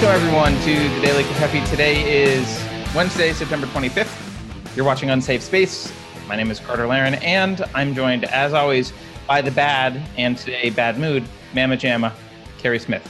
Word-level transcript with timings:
Welcome, 0.00 0.22
everyone, 0.22 0.52
to 0.60 0.94
the 0.94 1.00
Daily 1.00 1.24
Covfefe. 1.24 1.68
Today 1.68 2.22
is 2.22 2.46
Wednesday, 2.94 3.32
September 3.32 3.66
25th. 3.66 4.76
You're 4.76 4.84
watching 4.84 5.10
Unsafe 5.10 5.42
Space. 5.42 5.92
My 6.28 6.36
name 6.36 6.52
is 6.52 6.60
Carter 6.60 6.86
Laren, 6.86 7.14
and 7.14 7.62
I'm 7.74 7.96
joined, 7.96 8.22
as 8.26 8.54
always, 8.54 8.92
by 9.26 9.42
the 9.42 9.50
bad 9.50 10.00
and 10.16 10.38
today 10.38 10.70
bad 10.70 11.00
mood, 11.00 11.24
Mama 11.52 11.76
Jamma, 11.76 12.12
Keri 12.58 12.78
Smith. 12.78 13.04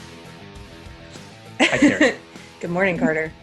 Hi, 1.61 1.77
Keri. 1.77 2.15
Good 2.61 2.71
morning, 2.71 2.97
Carter. 2.97 3.35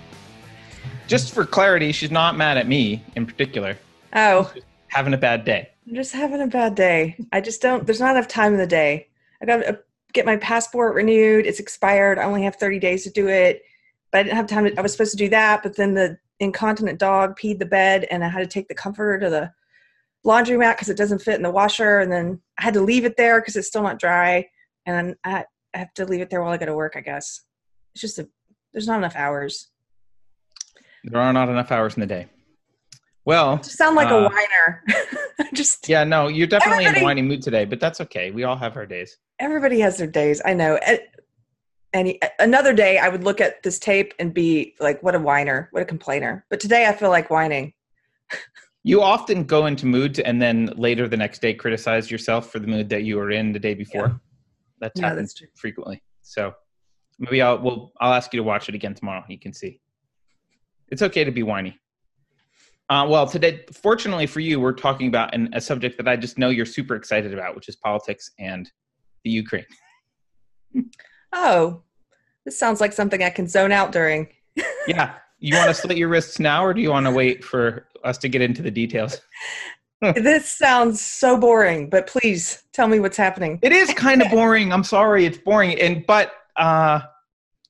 Just 1.06 1.32
for 1.32 1.46
clarity, 1.46 1.92
she's 1.92 2.10
not 2.10 2.36
mad 2.36 2.58
at 2.58 2.68
me 2.68 3.04
in 3.16 3.28
particular. 3.28 3.78
Oh, 4.14 4.52
Having 4.88 5.14
a 5.14 5.18
bad 5.18 5.46
day. 5.46 5.70
I'm 5.88 5.94
just 5.94 6.14
having 6.14 6.42
a 6.42 6.48
bad 6.48 6.74
day. 6.74 7.16
I 7.32 7.42
just 7.42 7.62
don't, 7.62 7.86
there's 7.86 8.00
not 8.00 8.16
enough 8.16 8.28
time 8.28 8.54
in 8.54 8.60
the 8.60 8.66
day. 8.66 9.08
I 9.40 9.46
got 9.46 9.58
to 9.58 9.80
get 10.16 10.26
my 10.26 10.38
passport 10.38 10.96
renewed. 10.96 11.46
It's 11.46 11.60
expired. 11.60 12.18
I 12.18 12.24
only 12.24 12.42
have 12.44 12.56
30 12.56 12.80
days 12.80 13.04
to 13.04 13.12
do 13.12 13.28
it. 13.28 13.62
But 14.12 14.20
I 14.20 14.24
didn't 14.24 14.38
have 14.38 14.48
time 14.48 14.66
to, 14.66 14.80
I 14.80 14.82
was 14.82 14.94
supposed 14.94 15.12
to 15.12 15.18
do 15.18 15.30
that, 15.30 15.62
but 15.62 15.76
then 15.76 15.94
the 15.94 16.18
incontinent 16.40 17.00
dog 17.00 17.38
peed 17.38 17.60
the 17.60 17.66
bed 17.66 18.08
and 18.10 18.24
I 18.24 18.30
had 18.30 18.40
to 18.40 18.48
take 18.48 18.68
the 18.68 18.74
comforter 18.76 19.20
to 19.20 19.30
the 19.30 19.52
laundromat 20.26 20.74
because 20.74 20.90
it 20.90 20.98
doesn't 20.98 21.22
fit 21.22 21.36
in 21.36 21.44
the 21.44 21.52
washer. 21.52 22.00
And 22.00 22.12
then 22.12 22.42
I 22.58 22.64
had 22.64 22.74
to 22.76 22.82
leave 22.82 23.06
it 23.06 23.18
there 23.18 23.40
because 23.42 23.56
it's 23.56 23.68
still 23.68 23.84
not 23.84 24.00
dry. 24.00 24.48
And 24.86 24.96
then 24.96 25.16
I, 25.24 25.46
I 25.74 25.78
have 25.78 25.94
to 25.96 26.06
leave 26.06 26.22
it 26.22 26.30
there 26.30 26.42
while 26.42 26.52
I 26.54 26.58
go 26.58 26.66
to 26.66 26.74
work, 26.74 26.94
I 26.96 27.02
guess. 27.02 27.42
It's 27.94 28.02
just 28.02 28.20
a, 28.20 28.28
there's 28.74 28.88
not 28.88 28.98
enough 28.98 29.16
hours. 29.16 29.70
There 31.04 31.22
are 31.22 31.34
not 31.34 31.50
enough 31.50 31.72
hours 31.72 31.96
in 31.96 32.02
the 32.02 32.08
day. 32.08 32.28
Well, 33.26 33.58
Just 33.58 33.78
sound 33.78 33.96
like 33.96 34.10
Uh, 34.12 34.16
a 34.16 34.30
whiner. 34.30 34.84
just 35.54 35.88
yeah, 35.90 36.04
no, 36.04 36.28
you're 36.28 36.48
definitely 36.48 36.86
in 36.86 36.98
a 36.98 37.02
whiny 37.02 37.22
mood 37.22 37.42
today, 37.42 37.66
but 37.66 37.80
that's 37.80 38.02
okay. 38.02 38.32
We 38.32 38.44
all 38.44 38.56
have 38.56 38.78
our 38.78 38.86
days. 38.86 39.18
everybody 39.40 39.80
has 39.80 39.98
their 39.98 40.08
days. 40.08 40.42
I 40.46 40.54
know. 40.54 40.80
Any 41.94 42.20
another 42.40 42.74
day, 42.74 42.98
I 42.98 43.08
would 43.08 43.24
look 43.24 43.40
at 43.40 43.64
this 43.64 43.80
tape 43.80 44.14
and 44.20 44.34
be 44.34 44.76
like, 44.80 45.02
"What 45.02 45.16
a 45.16 45.20
whiner! 45.20 45.70
What 45.72 45.82
a 45.82 45.86
complainer!" 45.86 46.46
But 46.50 46.60
today, 46.60 46.88
I 46.88 46.94
feel 46.94 47.10
like 47.10 47.30
whining. 47.30 47.74
You 48.84 49.02
often 49.02 49.46
go 49.46 49.66
into 49.66 49.88
moods 49.88 50.20
and 50.20 50.40
then 50.40 50.68
later 50.76 51.08
the 51.08 51.18
next 51.18 51.42
day 51.42 51.56
criticize 51.56 52.12
yourself 52.12 52.52
for 52.52 52.60
the 52.60 52.68
mood 52.68 52.88
that 52.90 53.02
you 53.02 53.16
were 53.16 53.32
in 53.32 53.52
the 53.52 53.58
day 53.58 53.74
before. 53.74 54.22
That's 54.80 55.00
Yeah, 55.00 55.10
happens 55.10 55.34
that's 55.34 55.60
frequently. 55.60 56.04
So 56.22 56.54
maybe 57.18 57.42
I'll 57.42 57.58
we'll, 57.58 57.94
I'll 58.00 58.14
ask 58.14 58.32
you 58.32 58.38
to 58.38 58.44
watch 58.44 58.70
it 58.70 58.76
again 58.76 58.94
tomorrow. 58.94 59.24
You 59.28 59.40
can 59.40 59.54
see. 59.54 59.82
It's 60.90 61.02
okay 61.02 61.24
to 61.24 61.32
be 61.32 61.42
whiny. 61.42 61.80
Uh, 62.90 63.06
well, 63.10 63.26
today, 63.26 63.64
fortunately 63.74 64.28
for 64.28 64.40
you, 64.40 64.60
we're 64.60 64.74
talking 64.74 65.08
about 65.08 65.34
an, 65.34 65.50
a 65.54 65.62
subject 65.62 65.98
that 65.98 66.08
I 66.08 66.16
just 66.16 66.38
know 66.38 66.50
you're 66.50 66.66
super 66.66 66.96
excited 66.96 67.34
about, 67.34 67.56
which 67.56 67.68
is 67.68 67.76
politics 67.76 68.32
and 68.40 68.70
the 69.24 69.32
Ukraine. 69.32 69.66
Oh, 71.38 71.82
this 72.46 72.58
sounds 72.58 72.80
like 72.80 72.94
something 72.94 73.22
I 73.22 73.30
can 73.30 73.46
zone 73.46 73.74
out 73.74 73.92
during. 73.92 74.30
Yeah, 74.88 75.16
you 75.40 75.54
want 75.58 75.68
to 75.68 75.74
slit 75.74 75.98
your 75.98 76.08
wrists 76.08 76.40
now, 76.40 76.64
or 76.64 76.74
do 76.74 76.80
you 76.80 76.92
want 76.92 77.08
to 77.08 77.12
wait 77.12 77.44
for 77.44 77.88
us 78.06 78.18
to 78.20 78.30
get 78.30 78.42
into 78.42 78.62
the 78.62 78.72
details? 78.72 79.20
this 80.16 80.50
sounds 80.50 81.02
so 81.02 81.38
boring, 81.38 81.90
but 81.90 82.08
please 82.08 82.64
tell 82.72 82.88
me 82.88 83.00
what's 83.00 83.18
happening. 83.18 83.60
It 83.64 83.72
is 83.72 83.94
kind 83.94 84.22
of 84.22 84.32
boring. 84.32 84.72
I'm 84.72 84.84
sorry, 84.84 85.26
it's 85.26 85.40
boring. 85.40 85.80
And 85.82 86.06
but 86.06 86.34
uh 86.56 87.02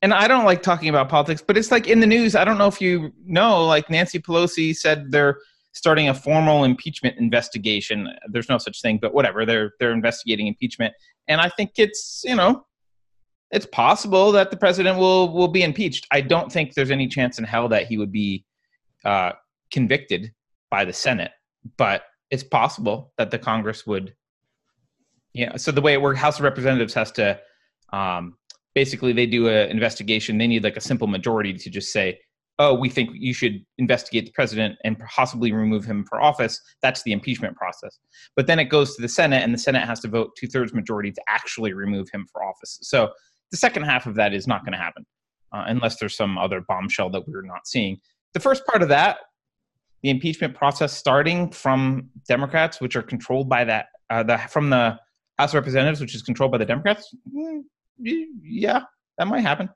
and 0.01 0.13
I 0.13 0.27
don't 0.27 0.45
like 0.45 0.61
talking 0.61 0.89
about 0.89 1.09
politics, 1.09 1.43
but 1.45 1.57
it's 1.57 1.71
like 1.71 1.87
in 1.87 1.99
the 1.99 2.07
news. 2.07 2.35
I 2.35 2.43
don't 2.43 2.57
know 2.57 2.67
if 2.67 2.81
you 2.81 3.13
know, 3.25 3.65
like 3.65 3.89
Nancy 3.89 4.19
Pelosi 4.19 4.75
said 4.75 5.11
they're 5.11 5.39
starting 5.71 6.09
a 6.09 6.13
formal 6.13 6.63
impeachment 6.63 7.17
investigation. 7.17 8.09
There's 8.29 8.49
no 8.49 8.57
such 8.57 8.81
thing, 8.81 8.99
but 9.01 9.13
whatever. 9.13 9.45
They're 9.45 9.73
they're 9.79 9.91
investigating 9.91 10.47
impeachment. 10.47 10.93
And 11.27 11.41
I 11.41 11.49
think 11.49 11.71
it's, 11.77 12.23
you 12.25 12.35
know, 12.35 12.65
it's 13.51 13.65
possible 13.65 14.31
that 14.33 14.51
the 14.51 14.57
president 14.57 14.99
will 14.99 15.31
will 15.33 15.47
be 15.47 15.63
impeached. 15.63 16.07
I 16.11 16.21
don't 16.21 16.51
think 16.51 16.73
there's 16.73 16.91
any 16.91 17.07
chance 17.07 17.39
in 17.39 17.45
hell 17.45 17.67
that 17.69 17.87
he 17.87 17.97
would 17.97 18.11
be 18.11 18.45
uh 19.03 19.31
convicted 19.71 20.33
by 20.69 20.85
the 20.85 20.93
Senate, 20.93 21.31
but 21.77 22.03
it's 22.31 22.43
possible 22.43 23.13
that 23.17 23.31
the 23.31 23.39
Congress 23.39 23.85
would 23.85 24.13
yeah. 25.35 25.57
So 25.57 25.71
the 25.71 25.81
way 25.81 25.91
it 25.91 26.01
works, 26.01 26.17
House 26.17 26.39
of 26.39 26.43
Representatives 26.45 26.93
has 26.93 27.11
to 27.13 27.37
um, 27.91 28.37
basically 28.75 29.13
they 29.13 29.25
do 29.25 29.47
an 29.47 29.69
investigation. 29.71 30.37
They 30.37 30.47
need 30.47 30.63
like 30.63 30.77
a 30.77 30.81
simple 30.81 31.07
majority 31.07 31.53
to 31.53 31.69
just 31.69 31.91
say, 31.91 32.19
"Oh, 32.59 32.73
we 32.73 32.89
think 32.89 33.09
you 33.13 33.33
should 33.33 33.65
investigate 33.77 34.25
the 34.25 34.31
president 34.33 34.77
and 34.83 34.99
possibly 34.99 35.51
remove 35.51 35.85
him 35.85 36.05
for 36.05 36.21
office." 36.21 36.61
That's 36.81 37.01
the 37.03 37.13
impeachment 37.13 37.55
process. 37.55 37.97
But 38.35 38.47
then 38.47 38.59
it 38.59 38.65
goes 38.65 38.95
to 38.95 39.01
the 39.01 39.09
Senate, 39.09 39.43
and 39.43 39.53
the 39.53 39.57
Senate 39.57 39.85
has 39.85 39.99
to 40.01 40.07
vote 40.07 40.31
two 40.37 40.47
thirds 40.47 40.73
majority 40.73 41.11
to 41.11 41.21
actually 41.27 41.73
remove 41.73 42.09
him 42.13 42.27
for 42.31 42.43
office. 42.43 42.77
So 42.83 43.11
the 43.51 43.57
second 43.57 43.83
half 43.83 44.05
of 44.05 44.15
that 44.15 44.33
is 44.33 44.47
not 44.47 44.65
going 44.65 44.73
to 44.73 44.77
happen 44.79 45.05
uh, 45.53 45.63
unless 45.67 45.97
there's 45.97 46.15
some 46.15 46.37
other 46.37 46.61
bombshell 46.61 47.09
that 47.11 47.27
we're 47.27 47.41
not 47.41 47.67
seeing. 47.67 47.97
The 48.33 48.39
first 48.39 48.65
part 48.65 48.81
of 48.81 48.89
that, 48.89 49.17
the 50.03 50.09
impeachment 50.09 50.53
process 50.55 50.91
starting 50.93 51.51
from 51.51 52.09
Democrats, 52.27 52.81
which 52.81 52.95
are 52.95 53.01
controlled 53.01 53.47
by 53.49 53.63
that 53.63 53.87
uh, 54.09 54.23
the 54.23 54.37
from 54.37 54.69
the 54.69 54.99
House 55.39 55.51
of 55.51 55.55
Representatives, 55.55 55.99
which 55.99 56.15
is 56.15 56.21
controlled 56.21 56.51
by 56.51 56.57
the 56.57 56.65
Democrats, 56.65 57.13
mm, 57.35 57.63
y- 57.74 57.74
yeah, 57.97 58.81
that 59.17 59.27
might 59.27 59.41
happen. 59.41 59.69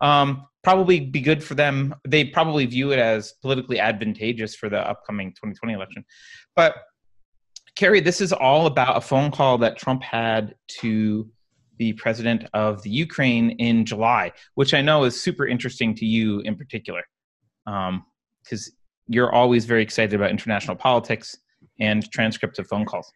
Um, 0.00 0.46
probably 0.62 1.00
be 1.00 1.20
good 1.20 1.42
for 1.42 1.54
them. 1.54 1.94
They 2.06 2.24
probably 2.24 2.66
view 2.66 2.92
it 2.92 2.98
as 2.98 3.34
politically 3.40 3.78
advantageous 3.78 4.54
for 4.54 4.68
the 4.68 4.78
upcoming 4.78 5.30
2020 5.30 5.74
election. 5.74 6.04
But 6.54 6.74
Keri, 7.76 8.00
this 8.00 8.20
is 8.20 8.32
all 8.32 8.66
about 8.66 8.96
a 8.96 9.00
phone 9.00 9.30
call 9.30 9.58
that 9.58 9.76
Trump 9.76 10.02
had 10.02 10.54
to 10.80 11.30
the 11.78 11.92
president 11.92 12.46
of 12.54 12.82
the 12.82 12.90
Ukraine 12.90 13.50
in 13.50 13.84
July, 13.84 14.32
which 14.54 14.72
I 14.72 14.80
know 14.80 15.04
is 15.04 15.22
super 15.22 15.46
interesting 15.46 15.94
to 15.96 16.06
you 16.06 16.40
in 16.40 16.56
particular, 16.56 17.02
because 17.64 18.72
you're 19.08 19.32
always 19.32 19.66
very 19.66 19.82
excited 19.82 20.14
about 20.14 20.30
international 20.30 20.76
politics 20.76 21.36
and 21.78 22.10
transcripts 22.10 22.58
of 22.58 22.66
phone 22.66 22.86
calls. 22.86 23.10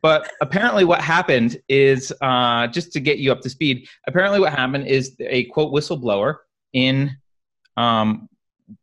But 0.00 0.30
apparently, 0.40 0.84
what 0.84 1.00
happened 1.00 1.58
is 1.68 2.12
uh, 2.20 2.66
just 2.68 2.92
to 2.92 3.00
get 3.00 3.18
you 3.18 3.32
up 3.32 3.40
to 3.42 3.50
speed. 3.50 3.88
Apparently, 4.06 4.40
what 4.40 4.52
happened 4.52 4.86
is 4.86 5.16
a 5.20 5.44
quote 5.44 5.72
whistleblower 5.72 6.36
in 6.72 7.16
um, 7.76 8.28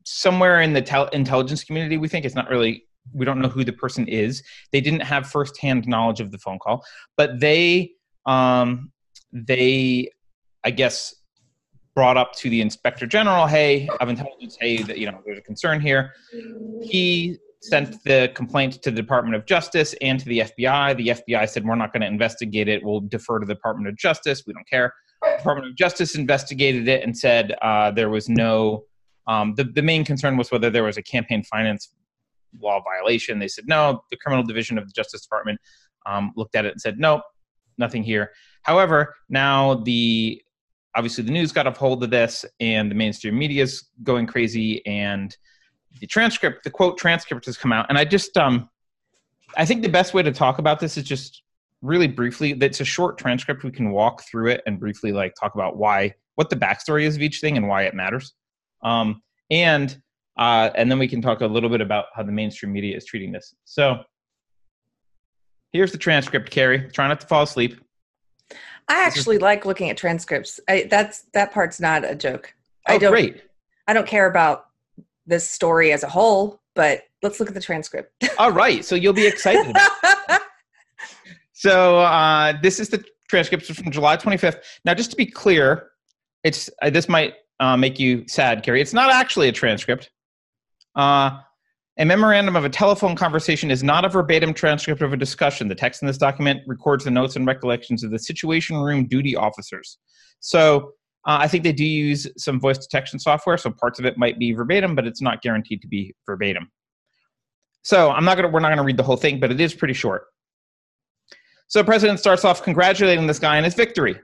somewhere 0.05 0.61
in 0.61 0.73
the 0.73 0.81
tel- 0.81 1.07
intelligence 1.09 1.63
community. 1.63 1.97
We 1.97 2.07
think 2.07 2.25
it's 2.25 2.35
not 2.35 2.49
really. 2.49 2.85
We 3.13 3.25
don't 3.25 3.39
know 3.39 3.49
who 3.49 3.63
the 3.63 3.73
person 3.73 4.07
is. 4.07 4.43
They 4.71 4.81
didn't 4.81 5.01
have 5.01 5.27
firsthand 5.27 5.87
knowledge 5.87 6.19
of 6.19 6.31
the 6.31 6.37
phone 6.37 6.59
call, 6.59 6.85
but 7.17 7.39
they 7.39 7.93
um, 8.25 8.91
they, 9.31 10.11
I 10.63 10.71
guess, 10.71 11.15
brought 11.95 12.17
up 12.17 12.33
to 12.33 12.49
the 12.49 12.61
inspector 12.61 13.07
general, 13.07 13.47
"Hey, 13.47 13.89
of 13.99 14.09
intelligence, 14.09 14.57
hey, 14.59 14.83
that 14.83 14.97
you 14.99 15.11
know, 15.11 15.21
there's 15.25 15.39
a 15.39 15.41
concern 15.41 15.81
here." 15.81 16.13
He 16.83 17.37
sent 17.61 18.03
the 18.03 18.31
complaint 18.35 18.81
to 18.81 18.91
the 18.91 19.01
Department 19.01 19.35
of 19.35 19.45
Justice 19.45 19.93
and 20.01 20.19
to 20.19 20.25
the 20.25 20.39
FBI. 20.39 20.95
The 20.97 21.07
FBI 21.07 21.49
said, 21.49 21.65
We're 21.65 21.75
not 21.75 21.91
going 21.93 22.01
to 22.01 22.07
investigate 22.07 22.67
it. 22.67 22.83
We'll 22.83 23.01
defer 23.01 23.39
to 23.39 23.45
the 23.45 23.53
Department 23.53 23.87
of 23.89 23.97
Justice. 23.97 24.43
We 24.47 24.53
don't 24.53 24.67
care. 24.67 24.93
The 25.21 25.37
Department 25.37 25.67
of 25.67 25.75
Justice 25.75 26.15
investigated 26.15 26.87
it 26.87 27.03
and 27.03 27.17
said 27.17 27.53
uh, 27.61 27.91
there 27.91 28.09
was 28.09 28.29
no, 28.29 28.85
um, 29.27 29.55
the, 29.55 29.65
the 29.65 29.81
main 29.81 30.05
concern 30.05 30.37
was 30.37 30.51
whether 30.51 30.69
there 30.69 30.83
was 30.83 30.97
a 30.97 31.03
campaign 31.03 31.43
finance 31.43 31.93
law 32.61 32.81
violation. 32.81 33.39
They 33.39 33.49
said, 33.49 33.67
No. 33.67 34.03
The 34.09 34.17
criminal 34.17 34.45
division 34.45 34.77
of 34.77 34.85
the 34.85 34.93
Justice 34.93 35.21
Department 35.21 35.59
um, 36.05 36.31
looked 36.35 36.55
at 36.55 36.65
it 36.65 36.71
and 36.71 36.81
said, 36.81 36.99
No, 36.99 37.21
nothing 37.77 38.03
here. 38.03 38.31
However, 38.63 39.15
now 39.29 39.75
the 39.75 40.41
obviously 40.95 41.23
the 41.23 41.31
news 41.31 41.51
got 41.51 41.67
a 41.67 41.71
hold 41.71 42.03
of 42.03 42.09
this 42.09 42.45
and 42.59 42.89
the 42.89 42.95
mainstream 42.95 43.37
media 43.37 43.63
is 43.63 43.89
going 44.03 44.25
crazy 44.25 44.85
and 44.85 45.35
the 45.99 46.07
transcript, 46.07 46.63
the 46.63 46.69
quote 46.69 46.97
transcript 46.97 47.45
has 47.45 47.57
come 47.57 47.71
out, 47.71 47.85
and 47.89 47.97
I 47.97 48.05
just 48.05 48.37
um, 48.37 48.69
I 49.57 49.65
think 49.65 49.81
the 49.81 49.89
best 49.89 50.13
way 50.13 50.23
to 50.23 50.31
talk 50.31 50.59
about 50.59 50.79
this 50.79 50.97
is 50.97 51.03
just 51.03 51.43
really 51.81 52.07
briefly. 52.07 52.51
It's 52.51 52.81
a 52.81 52.85
short 52.85 53.17
transcript. 53.17 53.63
We 53.63 53.71
can 53.71 53.91
walk 53.91 54.23
through 54.23 54.49
it 54.51 54.61
and 54.65 54.79
briefly 54.79 55.11
like 55.11 55.33
talk 55.39 55.55
about 55.55 55.77
why, 55.77 56.13
what 56.35 56.49
the 56.49 56.55
backstory 56.55 57.03
is 57.03 57.15
of 57.15 57.21
each 57.21 57.39
thing, 57.39 57.57
and 57.57 57.67
why 57.67 57.83
it 57.83 57.93
matters. 57.93 58.33
Um, 58.83 59.21
and 59.51 59.99
uh, 60.37 60.69
and 60.75 60.89
then 60.89 60.99
we 60.99 61.07
can 61.07 61.21
talk 61.21 61.41
a 61.41 61.47
little 61.47 61.69
bit 61.69 61.81
about 61.81 62.05
how 62.13 62.23
the 62.23 62.31
mainstream 62.31 62.71
media 62.71 62.95
is 62.95 63.05
treating 63.05 63.31
this. 63.31 63.53
So 63.65 64.03
here's 65.73 65.91
the 65.91 65.97
transcript, 65.97 66.49
Keri. 66.49 66.89
Try 66.91 67.07
not 67.07 67.19
to 67.21 67.27
fall 67.27 67.43
asleep. 67.43 67.79
I 68.87 69.03
actually 69.05 69.37
like 69.37 69.65
looking 69.65 69.89
at 69.89 69.97
transcripts. 69.97 70.59
I, 70.67 70.87
that's 70.89 71.25
that 71.33 71.51
part's 71.51 71.79
not 71.79 72.09
a 72.09 72.15
joke. 72.15 72.53
I 72.87 72.95
Oh, 72.95 72.99
don't. 72.99 73.11
great. 73.11 73.43
I 73.87 73.93
don't 73.93 74.07
care 74.07 74.27
about 74.27 74.68
this 75.29 75.49
story 75.49 75.91
as 75.93 76.03
a 76.03 76.09
whole, 76.09 76.61
but 76.75 77.03
let's 77.23 77.39
look 77.39 77.49
at 77.49 77.55
the 77.55 77.61
transcript. 77.61 78.11
All 78.37 78.51
right. 78.51 78.83
So 78.83 78.95
you'll 78.95 79.13
be 79.13 79.27
excited. 79.27 79.75
So 81.59 81.99
uh, 81.99 82.53
this 82.61 82.79
is 82.79 82.87
the 82.87 83.03
transcript 83.27 83.65
from 83.65 83.91
July 83.91 84.15
25th. 84.15 84.59
Now, 84.85 84.93
just 84.93 85.11
to 85.11 85.17
be 85.17 85.25
clear, 85.25 85.89
it's 86.45 86.69
uh, 86.81 86.89
this 86.89 87.09
might 87.09 87.33
uh, 87.59 87.75
make 87.75 87.99
you 87.99 88.23
sad, 88.29 88.63
Keri. 88.63 88.79
It's 88.79 88.93
not 88.93 89.11
actually 89.11 89.49
a 89.49 89.51
transcript. 89.51 90.09
Uh, 90.95 91.41
a 91.97 92.05
memorandum 92.05 92.55
of 92.55 92.63
a 92.63 92.69
telephone 92.69 93.13
conversation 93.13 93.71
is 93.71 93.83
not 93.83 94.05
a 94.05 94.09
verbatim 94.09 94.53
transcript 94.53 95.01
of 95.01 95.11
a 95.11 95.17
discussion. 95.17 95.67
The 95.67 95.75
text 95.75 96.01
in 96.01 96.07
this 96.07 96.17
document 96.17 96.61
records 96.65 97.03
the 97.03 97.11
notes 97.11 97.35
and 97.35 97.45
recollections 97.45 98.05
of 98.05 98.11
the 98.11 98.19
Situation 98.19 98.77
Room 98.77 99.05
duty 99.05 99.35
officers. 99.35 99.97
So 100.39 100.93
Uh, 101.27 101.37
I 101.41 101.47
think 101.47 101.63
they 101.63 101.73
do 101.73 101.85
use 101.85 102.27
some 102.37 102.59
voice 102.59 102.77
detection 102.77 103.19
software, 103.19 103.57
so 103.57 103.71
parts 103.71 103.99
of 103.99 104.05
it 104.05 104.17
might 104.17 104.39
be 104.39 104.53
verbatim, 104.53 104.95
but 104.95 105.05
it's 105.05 105.21
not 105.21 105.41
guaranteed 105.41 105.81
to 105.81 105.87
be 105.87 106.15
verbatim. 106.25 106.71
So 107.83 108.11
I'm 108.11 108.25
not 108.25 108.37
gonna 108.37 108.49
we're 108.49 108.59
not 108.59 108.69
gonna 108.69 108.83
read 108.83 108.97
the 108.97 109.03
whole 109.03 109.17
thing, 109.17 109.39
but 109.39 109.51
it 109.51 109.59
is 109.59 109.73
pretty 109.73 109.93
short. 109.93 110.23
So 111.67 111.79
the 111.79 111.85
president 111.85 112.19
starts 112.19 112.45
off 112.45 112.63
congratulating 112.63 113.27
this 113.27 113.39
guy 113.39 113.57
on 113.57 113.63
his 113.63 113.75
victory, 113.75 114.19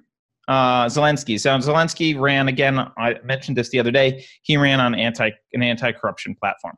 uh, 0.47 0.85
Zelensky. 0.85 1.39
So 1.39 1.49
Zelensky 1.59 2.19
ran 2.19 2.47
again. 2.47 2.79
I 2.79 3.17
mentioned 3.23 3.57
this 3.57 3.69
the 3.69 3.79
other 3.79 3.91
day. 3.91 4.25
He 4.41 4.57
ran 4.57 4.79
on 4.79 4.95
anti 4.95 5.31
an 5.53 5.61
anti-corruption 5.61 6.35
platform. 6.35 6.75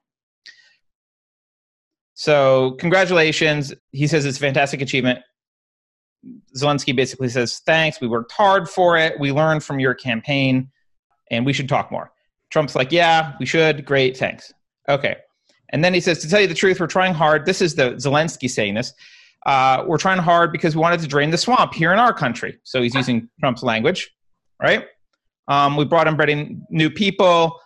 So 2.16 2.72
congratulations. 2.80 3.74
He 3.92 4.08
says 4.08 4.26
it's 4.26 4.38
a 4.38 4.42
fantastic 4.42 4.82
achievement. 4.82 5.20
Zelensky 6.58 6.96
basically 6.96 7.30
says, 7.30 7.60
thanks. 7.66 8.02
We 8.02 8.08
worked 8.08 8.32
hard 8.32 8.70
for 8.70 8.98
it. 8.98 9.20
We 9.20 9.32
learned 9.32 9.64
from 9.64 9.80
your 9.80 9.94
campaign, 9.94 10.70
and 11.32 11.46
we 11.46 11.54
should 11.54 11.70
talk 11.70 11.92
more. 11.92 12.12
Trump's 12.50 12.76
like, 12.76 12.92
yeah, 12.92 13.34
we 13.40 13.46
should. 13.46 13.86
Great, 13.86 14.18
thanks. 14.18 14.54
Okay. 14.90 15.18
And 15.70 15.84
then 15.84 15.94
he 15.94 16.00
says, 16.00 16.20
to 16.20 16.30
tell 16.30 16.40
you 16.40 16.48
the 16.48 16.54
truth, 16.54 16.80
we're 16.80 16.88
trying 16.88 17.14
hard. 17.14 17.46
This 17.46 17.62
is 17.62 17.76
the 17.76 17.92
Zelensky 17.96 18.50
saying 18.50 18.76
this. 18.76 18.94
Uh, 19.46 19.84
we're 19.88 19.98
trying 19.98 20.18
hard 20.18 20.52
because 20.52 20.76
we 20.76 20.82
wanted 20.82 21.00
to 21.00 21.08
drain 21.08 21.30
the 21.30 21.38
swamp 21.38 21.74
here 21.74 21.94
in 21.94 22.00
our 22.00 22.14
country. 22.14 22.58
So 22.64 22.82
he's 22.82 22.96
using 22.96 23.30
Trump's 23.40 23.64
language, 23.64 24.10
right? 24.62 24.86
Um, 25.48 25.78
we 25.78 25.86
brought 25.86 26.08
in 26.30 26.66
new 26.70 26.90
people, 26.90 27.60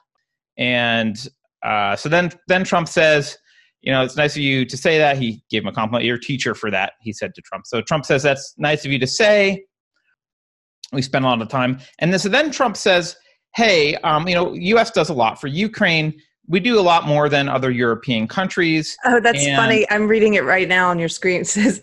and 0.57 1.27
uh, 1.63 1.95
so 1.95 2.09
then 2.09 2.31
then 2.47 2.63
Trump 2.63 2.87
says, 2.87 3.37
you 3.81 3.91
know, 3.91 4.03
it's 4.03 4.15
nice 4.15 4.35
of 4.35 4.41
you 4.41 4.65
to 4.65 4.77
say 4.77 4.97
that. 4.97 5.17
He 5.17 5.43
gave 5.49 5.63
him 5.63 5.67
a 5.67 5.73
compliment. 5.73 6.05
Your 6.05 6.17
teacher 6.17 6.53
for 6.53 6.69
that, 6.71 6.93
he 7.01 7.13
said 7.13 7.33
to 7.35 7.41
Trump. 7.41 7.65
So 7.65 7.81
Trump 7.81 8.05
says 8.05 8.23
that's 8.23 8.53
nice 8.57 8.85
of 8.85 8.91
you 8.91 8.99
to 8.99 9.07
say. 9.07 9.63
We 10.93 11.01
spent 11.01 11.25
a 11.25 11.27
lot 11.27 11.41
of 11.41 11.47
time, 11.47 11.79
and 11.99 12.13
this, 12.13 12.23
so 12.23 12.29
then 12.29 12.51
Trump 12.51 12.75
says, 12.75 13.15
"Hey, 13.55 13.95
um, 13.97 14.27
you 14.27 14.35
know, 14.35 14.53
U.S. 14.53 14.91
does 14.91 15.09
a 15.09 15.13
lot 15.13 15.39
for 15.39 15.47
Ukraine 15.47 16.13
we 16.47 16.59
do 16.59 16.79
a 16.79 16.81
lot 16.81 17.07
more 17.07 17.29
than 17.29 17.47
other 17.47 17.71
European 17.71 18.27
countries. 18.27 18.97
Oh, 19.05 19.19
that's 19.21 19.45
and 19.45 19.55
funny. 19.55 19.89
I'm 19.89 20.07
reading 20.07 20.33
it 20.33 20.43
right 20.43 20.67
now 20.67 20.89
on 20.89 20.99
your 20.99 21.09
screen. 21.09 21.41
It 21.41 21.47
says 21.47 21.81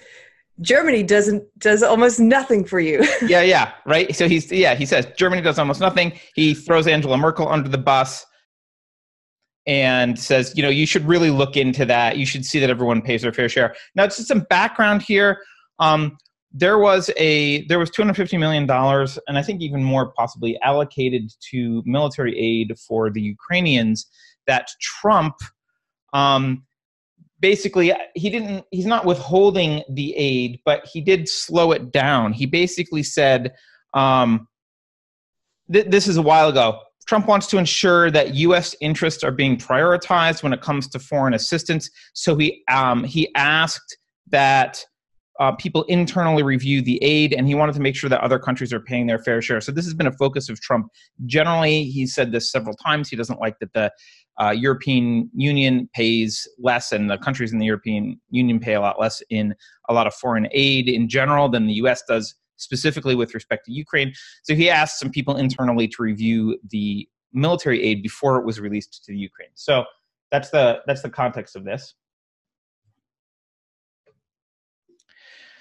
Germany 0.61 1.03
doesn't 1.03 1.43
does 1.59 1.83
almost 1.83 2.21
nothing 2.21 2.65
for 2.65 2.79
you. 2.81 3.07
yeah, 3.27 3.43
yeah, 3.43 3.73
right. 3.87 4.15
So 4.15 4.29
he's 4.29 4.51
yeah, 4.53 4.75
he 4.75 4.87
says 4.87 5.07
Germany 5.17 5.41
does 5.41 5.59
almost 5.59 5.81
nothing. 5.81 6.13
He 6.35 6.55
throws 6.55 6.87
Angela 6.87 7.17
Merkel 7.17 7.49
under 7.49 7.69
the 7.69 7.79
bus 7.79 8.27
and 9.69 10.19
says, 10.19 10.53
you 10.57 10.63
know, 10.63 10.69
you 10.69 10.87
should 10.87 11.07
really 11.07 11.31
look 11.31 11.57
into 11.57 11.85
that. 11.85 12.17
You 12.17 12.27
should 12.27 12.45
see 12.45 12.59
that 12.59 12.71
everyone 12.71 13.03
pays 13.03 13.23
their 13.23 13.33
fair 13.33 13.49
share. 13.49 13.77
Now, 13.95 14.07
just 14.07 14.27
some 14.27 14.41
background 14.51 15.03
here. 15.03 15.41
Um, 15.79 16.19
there 16.51 16.79
was 16.79 17.11
a 17.19 17.65
there 17.67 17.79
was 17.79 17.91
250 17.91 18.39
million 18.39 18.67
dollars, 18.67 19.19
and 19.29 19.39
I 19.39 19.43
think 19.43 19.61
even 19.61 19.85
more 19.85 20.13
possibly 20.17 20.59
allocated 20.63 21.31
to 21.51 21.83
military 21.85 22.37
aid 22.37 22.77
for 22.79 23.11
the 23.11 23.21
Ukrainians 23.21 24.07
that 24.47 24.71
Trump 24.81 25.35
um, 26.13 26.65
basically 27.41 27.93
he 28.15 28.31
didn't 28.31 28.65
he's 28.71 28.87
not 28.87 29.05
withholding 29.05 29.83
the 29.89 30.15
aid 30.17 30.61
but 30.65 30.85
he 30.93 31.01
did 31.01 31.29
slow 31.29 31.73
it 31.73 31.93
down 31.93 32.33
he 32.33 32.47
basically 32.47 33.03
said 33.03 33.53
um, 33.95 34.49
th- 35.73 35.87
this 35.87 36.09
is 36.09 36.17
a 36.17 36.23
while 36.23 36.49
ago 36.49 36.81
trump 37.09 37.27
wants 37.27 37.47
to 37.49 37.59
ensure 37.59 38.11
that 38.11 38.35
u.s 38.35 38.77
interests 38.81 39.25
are 39.25 39.33
being 39.33 39.57
prioritized 39.57 40.43
when 40.43 40.53
it 40.53 40.61
comes 40.61 40.87
to 40.87 40.99
foreign 40.99 41.35
assistance 41.35 41.91
so 42.15 42.37
he 42.37 42.63
um, 42.71 43.03
he 43.03 43.35
asked 43.35 43.99
that 44.31 44.85
uh, 45.39 45.53
people 45.53 45.85
internally 45.85 46.43
review 46.43 46.83
the 46.83 47.03
aid, 47.03 47.33
and 47.33 47.47
he 47.47 47.55
wanted 47.55 47.75
to 47.75 47.81
make 47.81 47.95
sure 47.95 48.11
that 48.11 48.21
other 48.21 48.39
countries 48.39 48.73
are 48.73 48.81
paying 48.81 49.07
their 49.07 49.21
fair 49.21 49.41
share. 49.41 49.61
So 49.61 49.71
this 49.71 49.85
has 49.85 49.95
been 49.95 50.09
a 50.09 50.13
focus 50.13 50.49
of 50.49 50.61
Trump. 50.61 50.89
Generally, 51.27 51.85
he 51.85 52.07
said 52.07 52.33
this 52.33 52.51
several 52.51 52.75
times. 52.75 53.09
He 53.09 53.17
doesn't 53.17 53.41
like 53.41 53.59
that 53.61 53.73
the 53.73 53.93
uh, 54.41 54.51
European 54.51 55.31
Union 55.35 55.89
pays 55.95 56.47
less, 56.59 56.91
and 56.91 57.09
the 57.09 57.19
countries 57.19 57.53
in 57.53 57.59
the 57.61 57.67
European 57.67 58.21
Union 58.31 58.59
pay 58.59 58.75
a 58.75 58.81
lot 58.81 59.01
less 59.01 59.23
in 59.31 59.55
a 59.89 59.95
lot 59.95 60.09
of 60.09 60.15
foreign 60.15 60.49
aid 60.51 60.89
in 60.89 61.09
general 61.09 61.49
than 61.49 61.67
the 61.67 61.75
U.S. 61.75 62.03
does, 62.09 62.35
specifically 62.59 63.15
with 63.15 63.35
respect 63.35 63.65
to 63.67 63.73
Ukraine. 63.73 64.13
So 64.43 64.55
he 64.55 64.69
asked 64.71 64.99
some 64.99 65.11
people 65.11 65.37
internally 65.37 65.89
to 65.89 66.03
review 66.03 66.59
the 66.71 67.09
military 67.33 67.83
aid 67.83 68.03
before 68.03 68.39
it 68.39 68.45
was 68.45 68.61
released 68.61 69.05
to 69.05 69.13
the 69.13 69.19
Ukraine. 69.19 69.51
So 69.55 69.85
that's 70.31 70.51
the 70.51 70.81
that's 70.87 71.03
the 71.03 71.11
context 71.11 71.57
of 71.57 71.65
this. 71.65 71.95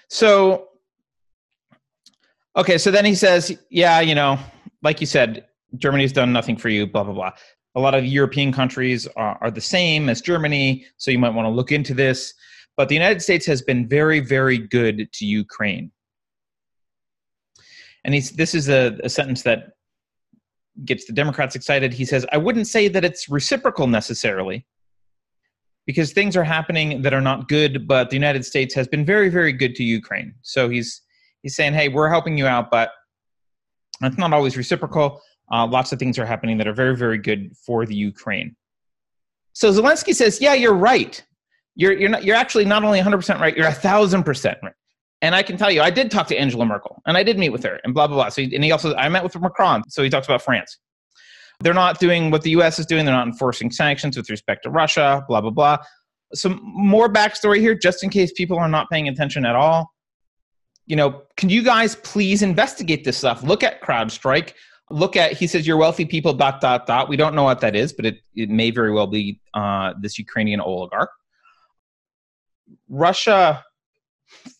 So, 0.09 0.69
okay, 2.55 2.77
so 2.77 2.91
then 2.91 3.05
he 3.05 3.15
says, 3.15 3.57
yeah, 3.69 3.99
you 3.99 4.15
know, 4.15 4.39
like 4.81 5.01
you 5.01 5.07
said, 5.07 5.45
Germany's 5.77 6.13
done 6.13 6.31
nothing 6.31 6.55
for 6.55 6.69
you, 6.69 6.87
blah, 6.87 7.03
blah, 7.03 7.13
blah. 7.13 7.31
A 7.75 7.79
lot 7.79 7.93
of 7.93 8.05
European 8.05 8.53
countries 8.53 9.05
are, 9.17 9.37
are 9.41 9.51
the 9.51 9.61
same 9.61 10.07
as 10.09 10.21
Germany, 10.21 10.85
so 10.95 11.11
you 11.11 11.19
might 11.19 11.33
want 11.33 11.45
to 11.45 11.49
look 11.49 11.71
into 11.71 11.93
this. 11.93 12.33
But 12.77 12.89
the 12.89 12.95
United 12.95 13.21
States 13.21 13.45
has 13.47 13.61
been 13.61 13.87
very, 13.87 14.19
very 14.19 14.57
good 14.57 15.11
to 15.11 15.25
Ukraine. 15.25 15.91
And 18.07 18.15
he's, 18.15 18.31
this 18.31 18.55
is 18.55 18.69
a, 18.69 18.97
a 19.03 19.09
sentence 19.09 19.43
that 19.43 19.73
gets 20.85 21.05
the 21.05 21.13
Democrats 21.13 21.55
excited. 21.55 21.93
He 21.93 22.05
says, 22.05 22.25
I 22.31 22.37
wouldn't 22.37 22.67
say 22.67 22.87
that 22.87 23.03
it's 23.03 23.27
reciprocal 23.27 23.85
necessarily, 23.85 24.65
because 25.85 26.13
things 26.13 26.37
are 26.37 26.43
happening 26.43 27.01
that 27.01 27.13
are 27.13 27.21
not 27.21 27.49
good. 27.49 27.85
But 27.85 28.09
the 28.09 28.15
United 28.15 28.45
States 28.45 28.73
has 28.75 28.87
been 28.87 29.05
very, 29.05 29.27
very 29.27 29.51
good 29.51 29.75
to 29.75 29.83
Ukraine. 29.83 30.33
So 30.41 30.69
he's 30.69 31.01
he's 31.43 31.55
saying, 31.55 31.73
hey, 31.73 31.89
we're 31.89 32.09
helping 32.09 32.37
you 32.37 32.47
out, 32.47 32.71
but 32.71 32.91
it's 34.01 34.17
not 34.17 34.31
always 34.31 34.55
reciprocal. 34.55 35.21
Uh, 35.51 35.67
lots 35.67 35.91
of 35.91 35.99
things 35.99 36.17
are 36.17 36.25
happening 36.25 36.57
that 36.57 36.67
are 36.67 36.73
very, 36.73 36.95
very 36.95 37.17
good 37.17 37.51
for 37.57 37.85
the 37.85 37.95
Ukraine. 37.95 38.55
So 39.51 39.69
Zelensky 39.71 40.13
says, 40.15 40.39
yeah, 40.39 40.53
you're 40.53 40.73
right. 40.73 41.21
You're 41.75 41.93
you're 41.93 42.09
not 42.09 42.23
you're 42.23 42.37
actually 42.37 42.63
not 42.63 42.85
only 42.85 42.99
100 42.99 43.17
percent 43.17 43.41
right. 43.41 43.55
You're 43.55 43.67
a 43.67 43.73
thousand 43.73 44.23
percent 44.23 44.59
right. 44.63 44.73
And 45.21 45.33
I 45.33 45.41
can 45.41 45.57
tell 45.57 45.71
you, 45.71 45.81
I 45.81 45.89
did 45.89 46.11
talk 46.11 46.27
to 46.27 46.37
Angela 46.37 46.65
Merkel, 46.65 47.01
and 47.07 47.17
I 47.17 47.23
did 47.23 47.39
meet 47.39 47.49
with 47.49 47.63
her, 47.63 47.79
and 47.83 47.93
blah 47.93 48.07
blah 48.07 48.15
blah. 48.15 48.29
So, 48.29 48.41
and 48.41 48.63
he 48.63 48.71
also, 48.71 48.93
I 48.95 49.09
met 49.09 49.23
with 49.23 49.39
Macron, 49.39 49.83
so 49.89 50.03
he 50.03 50.09
talks 50.09 50.27
about 50.27 50.41
France. 50.41 50.77
They're 51.59 51.73
not 51.73 51.99
doing 51.99 52.29
what 52.29 52.43
the 52.43 52.51
US 52.51 52.77
is 52.79 52.85
doing. 52.85 53.05
They're 53.05 53.15
not 53.15 53.27
enforcing 53.27 53.71
sanctions 53.71 54.15
with 54.15 54.29
respect 54.29 54.63
to 54.63 54.69
Russia, 54.69 55.25
blah, 55.27 55.41
blah, 55.41 55.49
blah. 55.49 55.77
Some 56.33 56.59
more 56.63 57.11
backstory 57.11 57.59
here, 57.59 57.73
just 57.73 58.03
in 58.03 58.09
case 58.09 58.31
people 58.31 58.57
are 58.59 58.67
not 58.67 58.89
paying 58.89 59.07
attention 59.07 59.45
at 59.45 59.55
all. 59.55 59.91
You 60.85 60.95
know, 60.95 61.23
can 61.35 61.49
you 61.49 61.63
guys 61.63 61.95
please 61.95 62.41
investigate 62.41 63.03
this 63.03 63.17
stuff? 63.17 63.43
Look 63.43 63.63
at 63.63 63.81
CrowdStrike. 63.81 64.53
Look 64.89 65.17
at, 65.17 65.33
he 65.33 65.47
says, 65.47 65.67
your 65.67 65.77
wealthy 65.77 66.05
people, 66.05 66.33
dot, 66.33 66.61
dot, 66.61 66.85
dot. 66.85 67.09
We 67.09 67.17
don't 67.17 67.35
know 67.35 67.43
what 67.43 67.59
that 67.61 67.75
is, 67.75 67.91
but 67.91 68.05
it, 68.05 68.19
it 68.35 68.49
may 68.49 68.71
very 68.71 68.93
well 68.93 69.07
be 69.07 69.41
uh, 69.53 69.93
this 69.99 70.17
Ukrainian 70.17 70.61
oligarch. 70.61 71.09
Russia, 72.87 73.65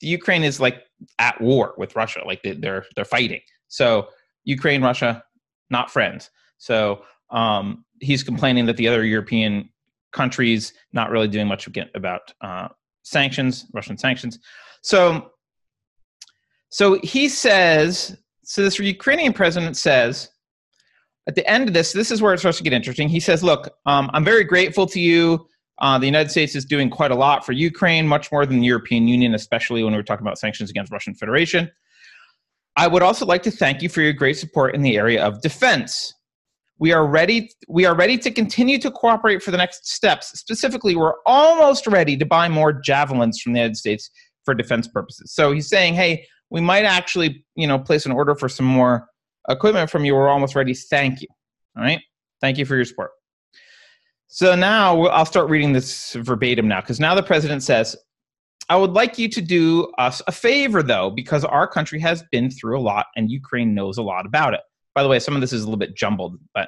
Ukraine 0.02 0.44
is 0.44 0.60
like 0.60 0.84
at 1.20 1.40
war 1.42 1.74
with 1.78 1.96
Russia, 1.96 2.22
like 2.26 2.42
they're, 2.44 2.86
they're 2.96 3.06
fighting. 3.06 3.42
So 3.68 4.08
Ukraine, 4.44 4.82
Russia, 4.82 5.24
not 5.70 5.92
friends. 5.92 6.30
So 6.58 7.04
um, 7.30 7.86
he's 8.00 8.24
complaining 8.24 8.66
that 8.68 8.78
the 8.78 8.88
other 8.88 9.04
European 9.06 9.70
countries 10.14 10.74
not 10.94 11.10
really 11.10 11.28
doing 11.28 11.48
much 11.48 11.68
about 11.96 12.34
uh, 12.42 12.70
sanctions, 13.04 13.66
Russian 13.74 13.98
sanctions. 13.98 14.40
So, 14.82 15.32
so 16.70 17.00
he 17.04 17.30
says. 17.30 18.18
So 18.44 18.64
this 18.64 18.80
Ukrainian 18.80 19.34
president 19.34 19.76
says 19.76 20.30
at 21.28 21.36
the 21.36 21.46
end 21.50 21.68
of 21.68 21.74
this, 21.74 21.92
this 21.92 22.12
is 22.12 22.22
where 22.22 22.34
it 22.34 22.40
starts 22.40 22.58
to 22.60 22.64
get 22.64 22.72
interesting. 22.72 23.10
He 23.10 23.20
says, 23.20 23.44
"Look, 23.44 23.70
um, 23.86 24.10
I'm 24.14 24.24
very 24.24 24.46
grateful 24.46 24.86
to 24.88 25.00
you. 25.00 25.48
Uh, 25.80 26.00
the 26.00 26.06
United 26.06 26.30
States 26.30 26.56
is 26.56 26.66
doing 26.66 26.90
quite 26.90 27.12
a 27.12 27.16
lot 27.16 27.46
for 27.46 27.52
Ukraine, 27.52 28.08
much 28.08 28.32
more 28.32 28.46
than 28.46 28.60
the 28.60 28.66
European 28.66 29.08
Union, 29.08 29.36
especially 29.36 29.84
when 29.84 29.94
we're 29.94 30.04
talking 30.04 30.26
about 30.26 30.40
sanctions 30.40 30.70
against 30.70 30.92
Russian 30.92 31.14
Federation. 31.14 31.70
I 32.76 32.88
would 32.88 33.04
also 33.04 33.26
like 33.26 33.44
to 33.44 33.52
thank 33.52 33.82
you 33.82 33.90
for 33.90 34.02
your 34.02 34.14
great 34.14 34.38
support 34.38 34.76
in 34.76 34.82
the 34.82 34.98
area 34.98 35.24
of 35.24 35.42
defense. 35.42 36.14
We 36.80 36.94
are 36.94 37.08
ready. 37.08 37.50
We 37.68 37.86
are 37.86 37.96
ready 37.96 38.18
to 38.20 38.32
continue 38.32 38.78
to 38.80 38.92
cooperate 38.92 39.42
for 39.42 39.50
the 39.50 39.58
next 39.58 39.88
steps. 39.88 40.40
Specifically, 40.40 40.96
we're 40.96 41.16
almost 41.26 41.88
ready 41.88 42.16
to 42.18 42.26
buy 42.26 42.50
more 42.50 42.72
javelins 42.72 43.42
from 43.42 43.54
the 43.54 43.60
United 43.60 43.78
States 43.78 44.12
for 44.46 44.54
defense 44.54 44.88
purposes. 44.88 45.34
So 45.34 45.52
he's 45.52 45.68
saying, 45.68 45.96
"Hey, 45.96 46.28
we 46.52 46.62
might 46.62 46.86
actually, 46.86 47.44
you 47.56 47.66
know, 47.66 47.80
place 47.80 48.06
an 48.06 48.12
order 48.12 48.36
for 48.36 48.48
some 48.48 48.68
more 48.68 49.08
equipment 49.50 49.90
from 49.90 50.06
you. 50.06 50.14
We're 50.14 50.30
almost 50.30 50.54
ready. 50.56 50.76
Thank 50.76 51.22
you. 51.22 51.28
All 51.76 51.84
right. 51.84 52.02
Thank 52.42 52.60
you 52.60 52.66
for 52.66 52.76
your 52.76 52.86
support." 52.86 53.10
So 54.28 54.56
now 54.56 55.04
I'll 55.08 55.26
start 55.26 55.50
reading 55.50 55.74
this 55.74 56.14
verbatim 56.14 56.68
now, 56.68 56.82
because 56.82 57.00
now 57.00 57.16
the 57.16 57.24
president 57.24 57.64
says, 57.64 57.96
I 58.70 58.76
would 58.76 58.92
like 58.92 59.18
you 59.18 59.30
to 59.30 59.42
do 59.42 59.92
us 59.98 60.22
a 60.28 60.32
favor, 60.32 60.84
though, 60.84 61.10
because 61.10 61.46
our 61.46 61.68
country 61.68 62.00
has 62.02 62.24
been 62.32 62.52
through 62.52 62.78
a 62.78 62.82
lot 62.82 63.06
and 63.16 63.32
Ukraine 63.32 63.74
knows 63.74 63.98
a 63.98 64.04
lot 64.04 64.26
about 64.26 64.54
it. 64.54 64.60
By 64.94 65.04
the 65.04 65.10
way, 65.10 65.20
some 65.20 65.36
of 65.36 65.42
this 65.42 65.54
is 65.54 65.62
a 65.62 65.66
little 65.66 65.78
bit 65.78 65.96
jumbled, 65.96 66.38
but 66.54 66.68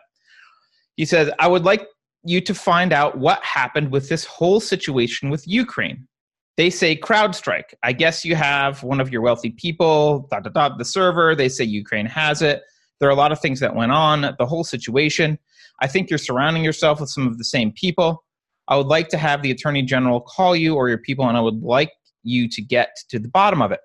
he 0.96 1.04
says, 1.06 1.30
I 1.40 1.48
would 1.48 1.66
like 1.66 1.86
you 2.24 2.40
to 2.42 2.54
find 2.54 2.94
out 2.94 3.18
what 3.18 3.44
happened 3.44 3.92
with 3.92 4.08
this 4.08 4.24
whole 4.24 4.60
situation 4.62 5.30
with 5.30 5.46
Ukraine. 5.48 6.08
They 6.56 6.70
say 6.70 6.96
CrowdStrike. 6.96 7.74
I 7.84 7.92
guess 7.92 8.24
you 8.24 8.36
have 8.36 8.84
one 8.84 9.02
of 9.02 9.12
your 9.12 9.22
wealthy 9.22 9.52
people, 9.52 10.28
dot, 10.32 10.44
dot, 10.44 10.54
dot, 10.54 10.78
the 10.78 10.86
server. 10.86 11.36
They 11.36 11.50
say 11.50 11.64
Ukraine 11.66 12.06
has 12.06 12.42
it. 12.42 12.62
There 13.00 13.10
are 13.10 13.14
a 13.14 13.16
lot 13.16 13.32
of 13.32 13.40
things 13.40 13.60
that 13.62 13.76
went 13.76 13.92
on, 13.92 14.36
the 14.38 14.46
whole 14.46 14.64
situation. 14.64 15.40
I 15.82 15.88
think 15.88 16.10
you're 16.10 16.20
surrounding 16.20 16.64
yourself 16.64 17.00
with 17.00 17.10
some 17.10 17.28
of 17.28 17.38
the 17.38 17.44
same 17.44 17.72
people. 17.72 18.24
I 18.68 18.76
would 18.76 18.88
like 18.88 19.10
to 19.10 19.18
have 19.18 19.42
the 19.42 19.52
attorney 19.52 19.82
general 19.82 20.22
call 20.22 20.56
you 20.56 20.76
or 20.76 20.90
your 20.90 21.00
people, 21.00 21.28
and 21.28 21.38
I 21.38 21.42
would 21.42 21.62
like 21.62 21.92
you 22.24 22.48
to 22.50 22.62
get 22.62 22.90
to 23.10 23.20
the 23.20 23.30
bottom 23.30 23.62
of 23.62 23.72
it. 23.72 23.80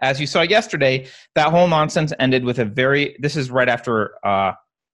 As 0.00 0.20
you 0.20 0.26
saw 0.26 0.42
yesterday, 0.42 1.06
that 1.34 1.50
whole 1.50 1.68
nonsense 1.68 2.12
ended 2.18 2.44
with 2.44 2.58
a 2.58 2.64
very, 2.64 3.16
this 3.20 3.36
is 3.36 3.50
right 3.50 3.68
after 3.68 4.14
uh, 4.24 4.52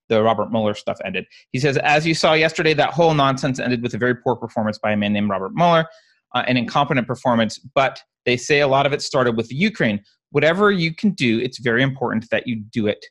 the 0.09 0.23
Robert 0.23 0.51
Mueller 0.51 0.75
stuff 0.75 0.99
ended. 1.05 1.25
He 1.53 1.59
says, 1.59 1.77
as 1.79 2.07
you 2.07 2.15
saw 2.15 2.35
yesterday, 2.35 2.75
that 2.75 2.93
whole 2.93 3.15
nonsense 3.15 3.59
ended 3.59 3.83
with 3.83 3.95
a 3.95 3.99
very 3.99 4.15
poor 4.15 4.37
performance 4.37 4.79
by 4.79 4.93
a 4.93 4.97
man 4.97 5.13
named 5.13 5.31
Robert 5.31 5.53
Mueller, 5.55 5.87
uh, 6.35 6.43
an 6.47 6.57
incompetent 6.57 7.07
performance, 7.07 7.59
but 7.59 8.03
they 8.27 8.37
say 8.37 8.61
a 8.61 8.69
lot 8.69 8.87
of 8.87 8.93
it 8.93 9.03
started 9.03 9.37
with 9.37 9.51
Ukraine. 9.53 10.03
Whatever 10.31 10.71
you 10.71 10.95
can 10.95 11.11
do, 11.11 11.41
it's 11.41 11.59
very 11.59 11.83
important 11.83 12.29
that 12.31 12.47
you 12.47 12.57
do 12.57 12.87
it 12.87 13.05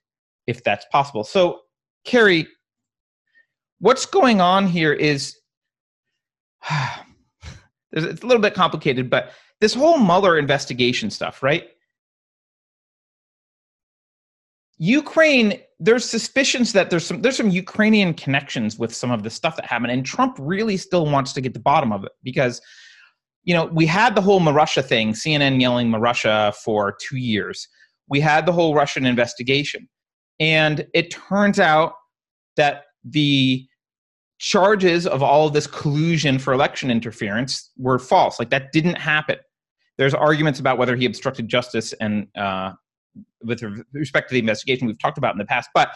if 0.45 0.63
that's 0.63 0.85
possible. 0.91 1.23
So, 1.23 1.61
Keri, 2.05 2.47
what's 3.79 4.05
going 4.05 4.41
on 4.41 4.67
here 4.67 4.93
is 4.93 5.37
it's 7.91 8.21
a 8.21 8.25
little 8.25 8.41
bit 8.41 8.53
complicated, 8.53 9.09
but 9.09 9.31
this 9.59 9.73
whole 9.73 9.97
Mueller 9.97 10.37
investigation 10.37 11.09
stuff, 11.09 11.43
right? 11.43 11.67
Ukraine, 14.77 15.59
there's 15.79 16.05
suspicions 16.09 16.71
that 16.71 16.89
there's 16.89 17.05
some 17.05 17.21
there's 17.21 17.35
some 17.35 17.49
Ukrainian 17.49 18.13
connections 18.13 18.79
with 18.79 18.95
some 18.95 19.11
of 19.11 19.23
the 19.23 19.29
stuff 19.29 19.57
that 19.57 19.65
happened, 19.65 19.91
and 19.91 20.05
Trump 20.05 20.37
really 20.39 20.77
still 20.77 21.05
wants 21.05 21.33
to 21.33 21.41
get 21.41 21.53
the 21.53 21.59
bottom 21.59 21.91
of 21.91 22.05
it 22.05 22.13
because, 22.23 22.61
you 23.43 23.53
know, 23.53 23.65
we 23.65 23.85
had 23.85 24.15
the 24.15 24.21
whole 24.21 24.39
muh 24.39 24.53
Russia 24.53 24.81
thing, 24.81 25.11
CNN 25.11 25.59
yelling 25.59 25.89
muh 25.89 25.99
Russia 25.99 26.53
for 26.63 26.95
two 27.01 27.17
years. 27.17 27.67
We 28.07 28.21
had 28.21 28.45
the 28.45 28.53
whole 28.53 28.73
Russian 28.73 29.05
investigation, 29.05 29.89
and 30.39 30.87
it 30.93 31.11
turns 31.11 31.59
out 31.59 31.93
that 32.55 32.83
the 33.03 33.65
charges 34.39 35.05
of 35.05 35.21
all 35.21 35.47
of 35.47 35.53
this 35.53 35.67
collusion 35.67 36.39
for 36.39 36.53
election 36.53 36.89
interference 36.89 37.71
were 37.77 37.99
false. 37.99 38.39
Like 38.39 38.49
that 38.51 38.71
didn't 38.71 38.95
happen. 38.95 39.37
There's 39.97 40.13
arguments 40.13 40.59
about 40.59 40.77
whether 40.77 40.95
he 40.95 41.05
obstructed 41.05 41.49
justice 41.49 41.93
and 41.93 42.27
uh, 42.37 42.71
with 43.43 43.61
respect 43.93 44.29
to 44.29 44.33
the 44.33 44.39
investigation 44.39 44.87
we've 44.87 44.99
talked 44.99 45.17
about 45.17 45.33
in 45.33 45.37
the 45.37 45.45
past, 45.45 45.69
but 45.73 45.89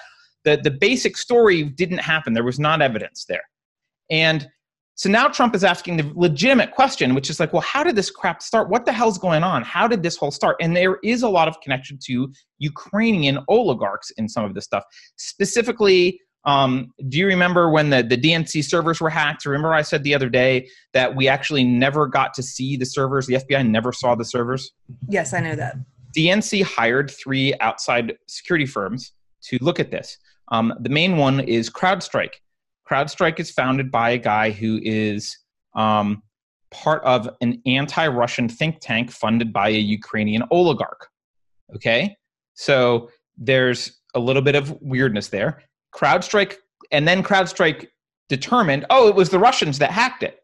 the 0.43 0.59
the 0.61 0.71
basic 0.71 1.17
story 1.17 1.63
didn't 1.63 1.99
happen. 1.99 2.33
There 2.33 2.43
was 2.43 2.59
not 2.59 2.81
evidence 2.81 3.25
there, 3.25 3.43
and 4.09 4.47
so 4.95 5.09
now 5.09 5.27
Trump 5.27 5.55
is 5.55 5.63
asking 5.63 5.97
the 5.97 6.11
legitimate 6.15 6.71
question, 6.71 7.15
which 7.15 7.29
is 7.29 7.39
like, 7.39 7.51
well, 7.51 7.63
how 7.63 7.83
did 7.83 7.95
this 7.95 8.11
crap 8.11 8.43
start? 8.43 8.69
What 8.69 8.85
the 8.85 8.91
hell's 8.91 9.17
going 9.17 9.41
on? 9.41 9.63
How 9.63 9.87
did 9.87 10.03
this 10.03 10.17
whole 10.17 10.29
start? 10.29 10.55
And 10.61 10.75
there 10.75 10.97
is 11.03 11.23
a 11.23 11.29
lot 11.29 11.47
of 11.47 11.59
connection 11.61 11.97
to 12.05 12.31
Ukrainian 12.59 13.39
oligarchs 13.47 14.11
in 14.11 14.29
some 14.29 14.45
of 14.45 14.53
this 14.53 14.65
stuff, 14.65 14.83
specifically 15.15 16.19
um, 16.45 16.91
do 17.07 17.17
you 17.17 17.27
remember 17.27 17.69
when 17.69 17.89
the, 17.89 18.03
the 18.03 18.17
DNC 18.17 18.63
servers 18.65 18.99
were 18.99 19.09
hacked? 19.09 19.45
Remember, 19.45 19.73
I 19.73 19.81
said 19.81 20.03
the 20.03 20.13
other 20.13 20.29
day 20.29 20.67
that 20.93 21.15
we 21.15 21.27
actually 21.27 21.63
never 21.63 22.07
got 22.07 22.33
to 22.35 22.43
see 22.43 22.75
the 22.75 22.85
servers. 22.85 23.27
The 23.27 23.35
FBI 23.35 23.67
never 23.69 23.91
saw 23.91 24.15
the 24.15 24.25
servers. 24.25 24.71
Yes, 25.07 25.33
I 25.33 25.39
know 25.39 25.55
that. 25.55 25.75
DNC 26.15 26.63
hired 26.63 27.09
three 27.09 27.53
outside 27.59 28.17
security 28.27 28.65
firms 28.65 29.13
to 29.43 29.57
look 29.61 29.79
at 29.79 29.91
this. 29.91 30.17
Um, 30.49 30.73
the 30.81 30.89
main 30.89 31.17
one 31.17 31.39
is 31.39 31.69
CrowdStrike. 31.69 32.33
CrowdStrike 32.89 33.39
is 33.39 33.49
founded 33.49 33.89
by 33.89 34.11
a 34.11 34.17
guy 34.17 34.51
who 34.51 34.79
is 34.83 35.37
um, 35.75 36.21
part 36.71 37.01
of 37.03 37.29
an 37.41 37.61
anti 37.65 38.05
Russian 38.07 38.49
think 38.49 38.77
tank 38.81 39.11
funded 39.11 39.53
by 39.53 39.69
a 39.69 39.79
Ukrainian 39.79 40.43
oligarch. 40.51 41.07
Okay? 41.75 42.15
So 42.53 43.09
there's 43.37 44.01
a 44.13 44.19
little 44.19 44.41
bit 44.41 44.55
of 44.55 44.77
weirdness 44.81 45.29
there. 45.29 45.63
CrowdStrike, 45.95 46.55
and 46.91 47.07
then 47.07 47.23
CrowdStrike 47.23 47.87
determined, 48.29 48.85
oh, 48.89 49.07
it 49.07 49.15
was 49.15 49.29
the 49.29 49.39
Russians 49.39 49.79
that 49.79 49.91
hacked 49.91 50.23
it. 50.23 50.39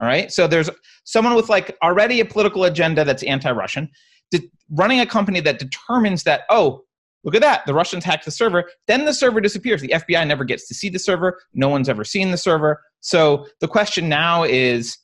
All 0.00 0.08
right. 0.08 0.30
So 0.30 0.46
there's 0.46 0.70
someone 1.04 1.34
with 1.34 1.48
like 1.48 1.76
already 1.82 2.20
a 2.20 2.24
political 2.24 2.64
agenda 2.64 3.04
that's 3.04 3.22
anti-Russian, 3.22 3.88
de- 4.30 4.50
running 4.70 5.00
a 5.00 5.06
company 5.06 5.40
that 5.40 5.58
determines 5.58 6.22
that, 6.22 6.42
oh, 6.50 6.82
look 7.24 7.34
at 7.34 7.42
that, 7.42 7.66
the 7.66 7.74
Russians 7.74 8.04
hacked 8.04 8.24
the 8.24 8.30
server. 8.30 8.70
Then 8.86 9.04
the 9.04 9.14
server 9.14 9.40
disappears. 9.40 9.80
The 9.80 9.88
FBI 9.88 10.26
never 10.26 10.44
gets 10.44 10.68
to 10.68 10.74
see 10.74 10.88
the 10.88 10.98
server. 10.98 11.40
No 11.52 11.68
one's 11.68 11.88
ever 11.88 12.04
seen 12.04 12.30
the 12.30 12.36
server. 12.36 12.80
So 13.00 13.46
the 13.60 13.68
question 13.68 14.08
now 14.08 14.44
is, 14.44 14.98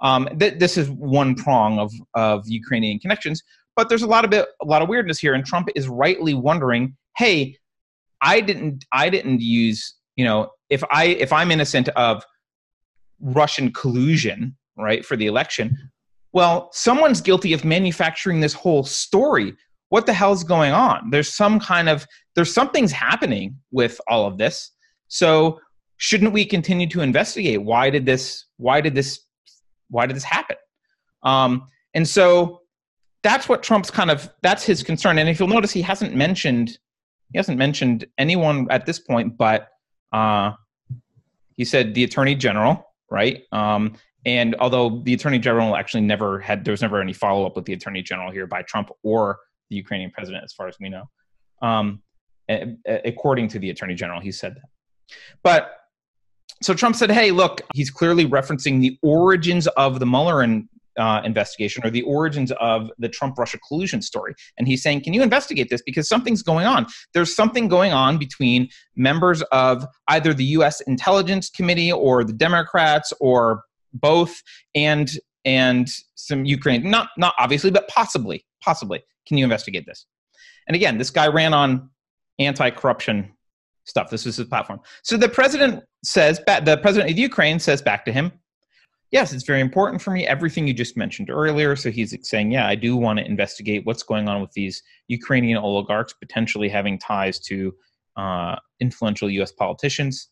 um, 0.00 0.28
th- 0.38 0.58
this 0.58 0.76
is 0.76 0.88
one 0.90 1.34
prong 1.34 1.78
of 1.78 1.92
of 2.14 2.46
Ukrainian 2.46 3.00
connections, 3.00 3.42
but 3.74 3.88
there's 3.88 4.02
a 4.02 4.06
lot 4.06 4.24
of 4.24 4.30
bit, 4.30 4.46
a 4.62 4.64
lot 4.64 4.82
of 4.82 4.88
weirdness 4.88 5.18
here, 5.18 5.34
and 5.34 5.44
Trump 5.44 5.68
is 5.74 5.88
rightly 5.88 6.34
wondering, 6.34 6.96
hey, 7.16 7.56
I 8.20 8.40
didn't 8.40 8.84
I 8.92 9.10
didn't 9.10 9.40
use 9.40 9.94
you 10.16 10.24
know 10.24 10.50
if 10.70 10.82
I 10.90 11.06
if 11.06 11.32
I'm 11.32 11.50
innocent 11.50 11.88
of 11.90 12.24
Russian 13.20 13.72
collusion 13.72 14.56
right 14.76 15.04
for 15.04 15.16
the 15.16 15.26
election, 15.26 15.76
well 16.32 16.70
someone's 16.72 17.20
guilty 17.20 17.52
of 17.52 17.64
manufacturing 17.64 18.40
this 18.40 18.54
whole 18.54 18.84
story. 18.84 19.54
What 19.90 20.04
the 20.04 20.12
hell's 20.12 20.44
going 20.44 20.72
on? 20.72 21.10
There's 21.10 21.32
some 21.32 21.58
kind 21.58 21.88
of 21.88 22.06
there's 22.34 22.52
something's 22.52 22.92
happening 22.92 23.56
with 23.70 24.00
all 24.06 24.26
of 24.26 24.38
this. 24.38 24.70
So 25.08 25.60
shouldn't 25.96 26.32
we 26.32 26.44
continue 26.44 26.86
to 26.88 27.00
investigate? 27.00 27.62
Why 27.62 27.90
did 27.90 28.06
this? 28.06 28.46
Why 28.56 28.80
did 28.80 28.94
this? 28.94 29.20
Why 29.90 30.06
did 30.06 30.16
this 30.16 30.24
happen? 30.24 30.56
Um, 31.22 31.68
and 31.94 32.06
so 32.06 32.62
that's 33.22 33.48
what 33.48 33.62
Trump's 33.62 33.90
kind 33.90 34.10
of 34.10 34.30
that's 34.42 34.64
his 34.64 34.82
concern. 34.82 35.18
And 35.18 35.28
if 35.28 35.38
you'll 35.38 35.48
notice, 35.48 35.72
he 35.72 35.82
hasn't 35.82 36.14
mentioned 36.14 36.78
he 37.32 37.38
hasn't 37.38 37.58
mentioned 37.58 38.06
anyone 38.16 38.66
at 38.70 38.86
this 38.86 38.98
point, 38.98 39.36
but 39.36 39.68
uh, 40.12 40.52
he 41.56 41.64
said 41.64 41.94
the 41.94 42.04
attorney 42.04 42.34
general, 42.34 42.94
right? 43.10 43.42
Um, 43.52 43.96
and 44.24 44.54
although 44.58 45.00
the 45.04 45.14
attorney 45.14 45.38
general 45.38 45.76
actually 45.76 46.02
never 46.02 46.40
had, 46.40 46.64
there 46.64 46.72
was 46.72 46.82
never 46.82 47.00
any 47.00 47.12
follow 47.12 47.46
up 47.46 47.56
with 47.56 47.64
the 47.64 47.72
attorney 47.72 48.02
general 48.02 48.30
here 48.30 48.46
by 48.46 48.62
Trump 48.62 48.90
or 49.02 49.38
the 49.70 49.76
Ukrainian 49.76 50.10
president, 50.10 50.44
as 50.44 50.52
far 50.52 50.68
as 50.68 50.76
we 50.80 50.88
know. 50.88 51.04
Um, 51.60 52.02
according 52.86 53.48
to 53.48 53.58
the 53.58 53.70
attorney 53.70 53.94
general, 53.94 54.20
he 54.20 54.32
said 54.32 54.54
that. 54.54 55.16
But 55.42 55.74
so 56.62 56.74
Trump 56.74 56.96
said, 56.96 57.10
"Hey, 57.10 57.30
look, 57.30 57.60
he's 57.74 57.90
clearly 57.90 58.26
referencing 58.26 58.80
the 58.80 58.98
origins 59.02 59.66
of 59.68 60.00
the 60.00 60.06
Mueller 60.06 60.42
and 60.42 60.68
uh, 60.98 61.22
investigation 61.24 61.86
or 61.86 61.90
the 61.90 62.02
origins 62.02 62.52
of 62.60 62.90
the 62.98 63.08
Trump 63.08 63.38
Russia 63.38 63.58
collusion 63.66 64.02
story. 64.02 64.34
And 64.58 64.66
he's 64.66 64.82
saying, 64.82 65.02
Can 65.02 65.14
you 65.14 65.22
investigate 65.22 65.70
this? 65.70 65.82
Because 65.82 66.08
something's 66.08 66.42
going 66.42 66.66
on. 66.66 66.86
There's 67.14 67.34
something 67.34 67.68
going 67.68 67.92
on 67.92 68.18
between 68.18 68.68
members 68.96 69.42
of 69.52 69.86
either 70.08 70.34
the 70.34 70.44
U.S. 70.44 70.80
Intelligence 70.82 71.50
Committee 71.50 71.92
or 71.92 72.24
the 72.24 72.32
Democrats 72.32 73.12
or 73.20 73.62
both 73.94 74.42
and 74.74 75.10
and 75.44 75.88
some 76.14 76.44
Ukraine, 76.44 76.90
not 76.90 77.08
not 77.16 77.34
obviously, 77.38 77.70
but 77.70 77.88
possibly, 77.88 78.44
possibly. 78.62 79.02
Can 79.26 79.38
you 79.38 79.44
investigate 79.44 79.86
this? 79.86 80.06
And 80.66 80.74
again, 80.74 80.98
this 80.98 81.10
guy 81.10 81.28
ran 81.28 81.54
on 81.54 81.90
anti-corruption 82.38 83.32
stuff. 83.84 84.10
This 84.10 84.26
is 84.26 84.36
his 84.36 84.46
platform. 84.46 84.80
So 85.02 85.16
the 85.16 85.28
president 85.28 85.84
says, 86.04 86.38
the 86.46 86.78
president 86.80 87.10
of 87.10 87.18
Ukraine 87.18 87.58
says 87.58 87.82
back 87.82 88.04
to 88.04 88.12
him, 88.12 88.32
yes, 89.10 89.32
it's 89.32 89.44
very 89.44 89.60
important 89.60 90.02
for 90.02 90.10
me. 90.10 90.26
Everything 90.26 90.66
you 90.66 90.74
just 90.74 90.96
mentioned 90.96 91.30
earlier. 91.30 91.76
So 91.76 91.90
he's 91.90 92.14
saying, 92.22 92.50
yeah, 92.52 92.66
I 92.66 92.74
do 92.74 92.96
want 92.96 93.18
to 93.18 93.24
investigate 93.24 93.86
what's 93.86 94.02
going 94.02 94.28
on 94.28 94.40
with 94.40 94.52
these 94.52 94.82
Ukrainian 95.08 95.58
oligarchs 95.58 96.12
potentially 96.12 96.68
having 96.68 96.98
ties 96.98 97.38
to 97.40 97.74
uh, 98.16 98.56
influential 98.80 99.30
U.S. 99.30 99.52
politicians. 99.52 100.28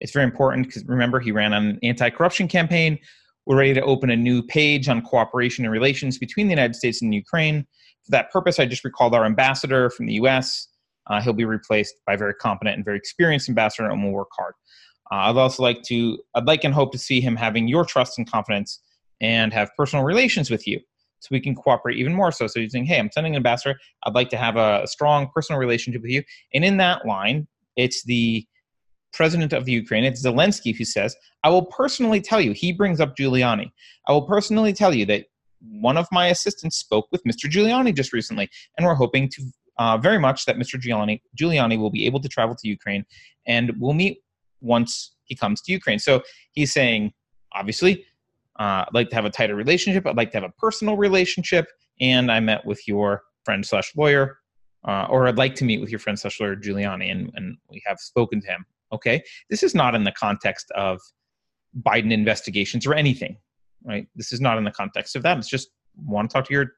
It's 0.00 0.12
very 0.12 0.24
important 0.24 0.66
because 0.66 0.84
remember, 0.86 1.20
he 1.20 1.32
ran 1.32 1.52
an 1.52 1.78
anti 1.82 2.10
corruption 2.10 2.48
campaign. 2.48 2.98
We're 3.46 3.56
ready 3.56 3.74
to 3.74 3.82
open 3.82 4.10
a 4.10 4.16
new 4.16 4.42
page 4.42 4.88
on 4.88 5.02
cooperation 5.02 5.64
and 5.64 5.72
relations 5.72 6.18
between 6.18 6.46
the 6.46 6.52
United 6.52 6.76
States 6.76 7.02
and 7.02 7.12
Ukraine. 7.14 7.66
For 8.04 8.10
that 8.10 8.30
purpose, 8.30 8.58
I 8.58 8.66
just 8.66 8.84
recalled 8.84 9.14
our 9.14 9.24
ambassador 9.24 9.90
from 9.90 10.06
the 10.06 10.14
U.S. 10.14 10.68
Uh, 11.08 11.20
he'll 11.20 11.32
be 11.32 11.44
replaced 11.44 11.94
by 12.06 12.14
a 12.14 12.16
very 12.16 12.34
competent 12.34 12.76
and 12.76 12.84
very 12.84 12.96
experienced 12.96 13.48
ambassador, 13.48 13.88
and 13.88 14.02
we'll 14.02 14.12
work 14.12 14.28
hard. 14.36 14.54
Uh, 15.10 15.30
I'd 15.30 15.36
also 15.36 15.62
like 15.62 15.82
to, 15.84 16.18
I'd 16.34 16.46
like 16.46 16.64
and 16.64 16.74
hope 16.74 16.92
to 16.92 16.98
see 16.98 17.20
him 17.20 17.36
having 17.36 17.68
your 17.68 17.84
trust 17.84 18.18
and 18.18 18.30
confidence 18.30 18.80
and 19.20 19.52
have 19.52 19.70
personal 19.76 20.04
relations 20.04 20.50
with 20.50 20.66
you 20.66 20.80
so 21.20 21.28
we 21.30 21.40
can 21.40 21.54
cooperate 21.54 21.96
even 21.98 22.14
more 22.14 22.32
so. 22.32 22.46
So 22.46 22.60
he's 22.60 22.72
saying, 22.72 22.86
hey, 22.86 22.98
I'm 22.98 23.10
sending 23.12 23.34
an 23.34 23.38
ambassador. 23.38 23.78
I'd 24.04 24.14
like 24.14 24.28
to 24.30 24.36
have 24.36 24.56
a, 24.56 24.82
a 24.82 24.86
strong 24.86 25.28
personal 25.32 25.60
relationship 25.60 26.02
with 26.02 26.10
you. 26.10 26.22
And 26.52 26.64
in 26.64 26.76
that 26.78 27.06
line, 27.06 27.46
it's 27.76 28.02
the 28.04 28.46
president 29.12 29.52
of 29.52 29.64
the 29.64 29.72
Ukraine, 29.72 30.04
it's 30.04 30.24
Zelensky 30.24 30.76
who 30.76 30.84
says, 30.84 31.14
I 31.44 31.50
will 31.50 31.66
personally 31.66 32.20
tell 32.20 32.40
you, 32.40 32.52
he 32.52 32.72
brings 32.72 33.00
up 33.00 33.14
Giuliani. 33.14 33.70
I 34.08 34.12
will 34.12 34.26
personally 34.26 34.72
tell 34.72 34.94
you 34.94 35.06
that 35.06 35.26
one 35.60 35.96
of 35.96 36.08
my 36.10 36.28
assistants 36.28 36.76
spoke 36.76 37.06
with 37.12 37.22
Mr. 37.24 37.50
Giuliani 37.50 37.94
just 37.94 38.12
recently, 38.12 38.48
and 38.76 38.86
we're 38.86 38.94
hoping 38.94 39.28
to 39.28 39.42
uh, 39.78 39.98
very 39.98 40.18
much 40.18 40.44
that 40.46 40.56
Mr. 40.56 40.80
Giuliani, 40.80 41.20
Giuliani 41.38 41.78
will 41.78 41.90
be 41.90 42.06
able 42.06 42.20
to 42.20 42.28
travel 42.28 42.54
to 42.56 42.68
Ukraine 42.68 43.04
and 43.46 43.72
we'll 43.78 43.94
meet 43.94 44.22
once 44.62 45.14
he 45.24 45.34
comes 45.34 45.60
to 45.62 45.72
Ukraine. 45.72 45.98
So 45.98 46.22
he's 46.52 46.72
saying, 46.72 47.12
obviously, 47.54 48.04
uh, 48.58 48.84
I'd 48.86 48.94
like 48.94 49.10
to 49.10 49.16
have 49.16 49.26
a 49.26 49.30
tighter 49.30 49.56
relationship. 49.56 50.06
I'd 50.06 50.16
like 50.16 50.30
to 50.32 50.38
have 50.38 50.48
a 50.48 50.54
personal 50.58 50.96
relationship. 50.96 51.66
And 52.00 52.32
I 52.32 52.40
met 52.40 52.64
with 52.64 52.88
your 52.88 53.22
friend 53.44 53.66
slash 53.66 53.92
lawyer. 53.96 54.38
uh, 54.86 55.06
or 55.08 55.28
I'd 55.28 55.38
like 55.38 55.54
to 55.56 55.64
meet 55.64 55.80
with 55.80 55.90
your 55.90 55.98
friend 55.98 56.18
slash 56.18 56.40
Lawyer 56.40 56.56
Giuliani, 56.56 57.10
and, 57.10 57.30
and 57.34 57.56
we 57.70 57.82
have 57.86 57.98
spoken 57.98 58.40
to 58.40 58.46
him. 58.48 58.64
Okay, 58.92 59.22
this 59.48 59.62
is 59.62 59.74
not 59.74 59.94
in 59.94 60.04
the 60.04 60.12
context 60.12 60.70
of 60.72 61.00
Biden 61.80 62.12
investigations 62.12 62.86
or 62.86 62.94
anything, 62.94 63.36
right? 63.84 64.06
This 64.14 64.32
is 64.32 64.40
not 64.40 64.58
in 64.58 64.64
the 64.64 64.70
context 64.70 65.16
of 65.16 65.22
that. 65.22 65.38
It's 65.38 65.48
just 65.48 65.70
want 65.96 66.30
to 66.30 66.34
talk 66.34 66.46
to 66.48 66.54
your 66.54 66.72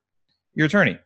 your 0.54 0.66
attorney. 0.66 0.98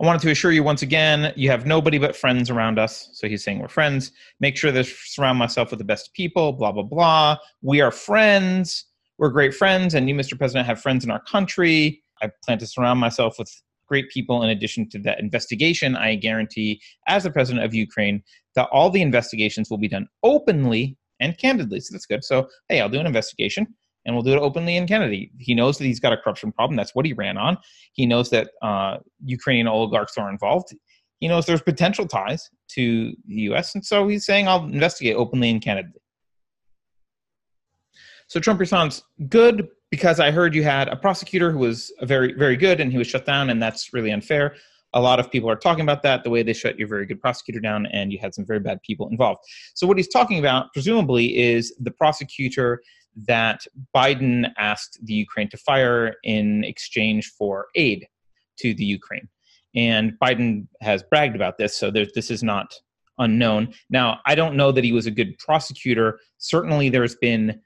I 0.00 0.06
wanted 0.06 0.22
to 0.22 0.30
assure 0.30 0.50
you 0.50 0.62
once 0.62 0.80
again, 0.80 1.30
you 1.36 1.50
have 1.50 1.66
nobody 1.66 1.98
but 1.98 2.16
friends 2.16 2.48
around 2.48 2.78
us. 2.78 3.10
So 3.12 3.28
he's 3.28 3.44
saying 3.44 3.58
we're 3.58 3.68
friends. 3.68 4.12
Make 4.40 4.56
sure 4.56 4.72
to 4.72 4.82
surround 4.82 5.38
myself 5.38 5.70
with 5.70 5.78
the 5.78 5.84
best 5.84 6.14
people, 6.14 6.54
blah, 6.54 6.72
blah, 6.72 6.84
blah. 6.84 7.36
We 7.60 7.82
are 7.82 7.90
friends. 7.90 8.86
We're 9.18 9.28
great 9.28 9.52
friends. 9.52 9.92
And 9.92 10.08
you, 10.08 10.14
Mr. 10.14 10.38
President, 10.38 10.66
have 10.66 10.80
friends 10.80 11.04
in 11.04 11.10
our 11.10 11.20
country. 11.24 12.02
I 12.22 12.30
plan 12.46 12.58
to 12.60 12.66
surround 12.66 12.98
myself 12.98 13.38
with 13.38 13.52
great 13.86 14.08
people 14.08 14.42
in 14.42 14.48
addition 14.48 14.88
to 14.88 14.98
that 15.00 15.20
investigation. 15.20 15.96
I 15.96 16.14
guarantee, 16.14 16.80
as 17.06 17.24
the 17.24 17.30
president 17.30 17.66
of 17.66 17.74
Ukraine, 17.74 18.22
that 18.54 18.70
all 18.72 18.88
the 18.88 19.02
investigations 19.02 19.68
will 19.68 19.78
be 19.78 19.88
done 19.88 20.08
openly 20.22 20.96
and 21.20 21.36
candidly. 21.36 21.78
So 21.80 21.92
that's 21.92 22.06
good. 22.06 22.24
So, 22.24 22.48
hey, 22.70 22.80
I'll 22.80 22.88
do 22.88 23.00
an 23.00 23.06
investigation 23.06 23.66
and 24.04 24.14
we'll 24.14 24.22
do 24.22 24.32
it 24.32 24.38
openly 24.38 24.76
in 24.76 24.86
Kennedy. 24.86 25.30
He 25.38 25.54
knows 25.54 25.78
that 25.78 25.84
he's 25.84 26.00
got 26.00 26.12
a 26.12 26.16
corruption 26.16 26.52
problem. 26.52 26.76
That's 26.76 26.94
what 26.94 27.04
he 27.04 27.12
ran 27.12 27.36
on. 27.36 27.58
He 27.92 28.06
knows 28.06 28.30
that 28.30 28.50
uh, 28.62 28.98
Ukrainian 29.24 29.66
oligarchs 29.66 30.16
are 30.16 30.30
involved. 30.30 30.74
He 31.18 31.28
knows 31.28 31.46
there's 31.46 31.62
potential 31.62 32.06
ties 32.06 32.48
to 32.72 33.14
the 33.26 33.42
U.S., 33.42 33.74
and 33.74 33.84
so 33.84 34.08
he's 34.08 34.24
saying, 34.24 34.48
"I'll 34.48 34.64
investigate 34.64 35.16
openly 35.16 35.50
in 35.50 35.60
Canada." 35.60 35.90
So 38.26 38.40
Trump 38.40 38.58
responds, 38.58 39.02
"Good, 39.28 39.68
because 39.90 40.18
I 40.18 40.30
heard 40.30 40.54
you 40.54 40.62
had 40.62 40.88
a 40.88 40.96
prosecutor 40.96 41.50
who 41.50 41.58
was 41.58 41.92
very, 42.02 42.32
very 42.32 42.56
good, 42.56 42.80
and 42.80 42.90
he 42.90 42.96
was 42.96 43.06
shut 43.06 43.26
down, 43.26 43.50
and 43.50 43.62
that's 43.62 43.92
really 43.92 44.12
unfair." 44.12 44.56
A 44.94 45.00
lot 45.00 45.20
of 45.20 45.30
people 45.30 45.48
are 45.48 45.56
talking 45.56 45.82
about 45.82 46.02
that, 46.02 46.24
the 46.24 46.30
way 46.30 46.42
they 46.42 46.52
shut 46.52 46.76
your 46.76 46.88
very 46.88 47.06
good 47.06 47.20
prosecutor 47.20 47.60
down, 47.60 47.86
and 47.86 48.12
you 48.12 48.18
had 48.18 48.34
some 48.34 48.46
very 48.46 48.58
bad 48.58 48.82
people 48.82 49.08
involved. 49.08 49.40
So, 49.74 49.86
what 49.86 49.98
he's 49.98 50.08
talking 50.08 50.38
about, 50.38 50.72
presumably, 50.72 51.38
is 51.38 51.74
the 51.78 51.90
prosecutor 51.90 52.80
that 53.26 53.66
Biden 53.94 54.50
asked 54.58 54.98
the 55.02 55.14
Ukraine 55.14 55.48
to 55.50 55.56
fire 55.56 56.14
in 56.24 56.64
exchange 56.64 57.32
for 57.38 57.66
aid 57.74 58.06
to 58.58 58.74
the 58.74 58.84
Ukraine. 58.84 59.28
And 59.74 60.12
Biden 60.22 60.66
has 60.80 61.02
bragged 61.02 61.36
about 61.36 61.58
this, 61.58 61.76
so 61.76 61.90
this 61.90 62.30
is 62.30 62.42
not 62.42 62.74
unknown. 63.18 63.74
Now, 63.88 64.20
I 64.26 64.34
don't 64.34 64.56
know 64.56 64.72
that 64.72 64.84
he 64.84 64.92
was 64.92 65.06
a 65.06 65.10
good 65.10 65.38
prosecutor. 65.38 66.18
Certainly, 66.38 66.88
there's 66.88 67.16
been 67.16 67.60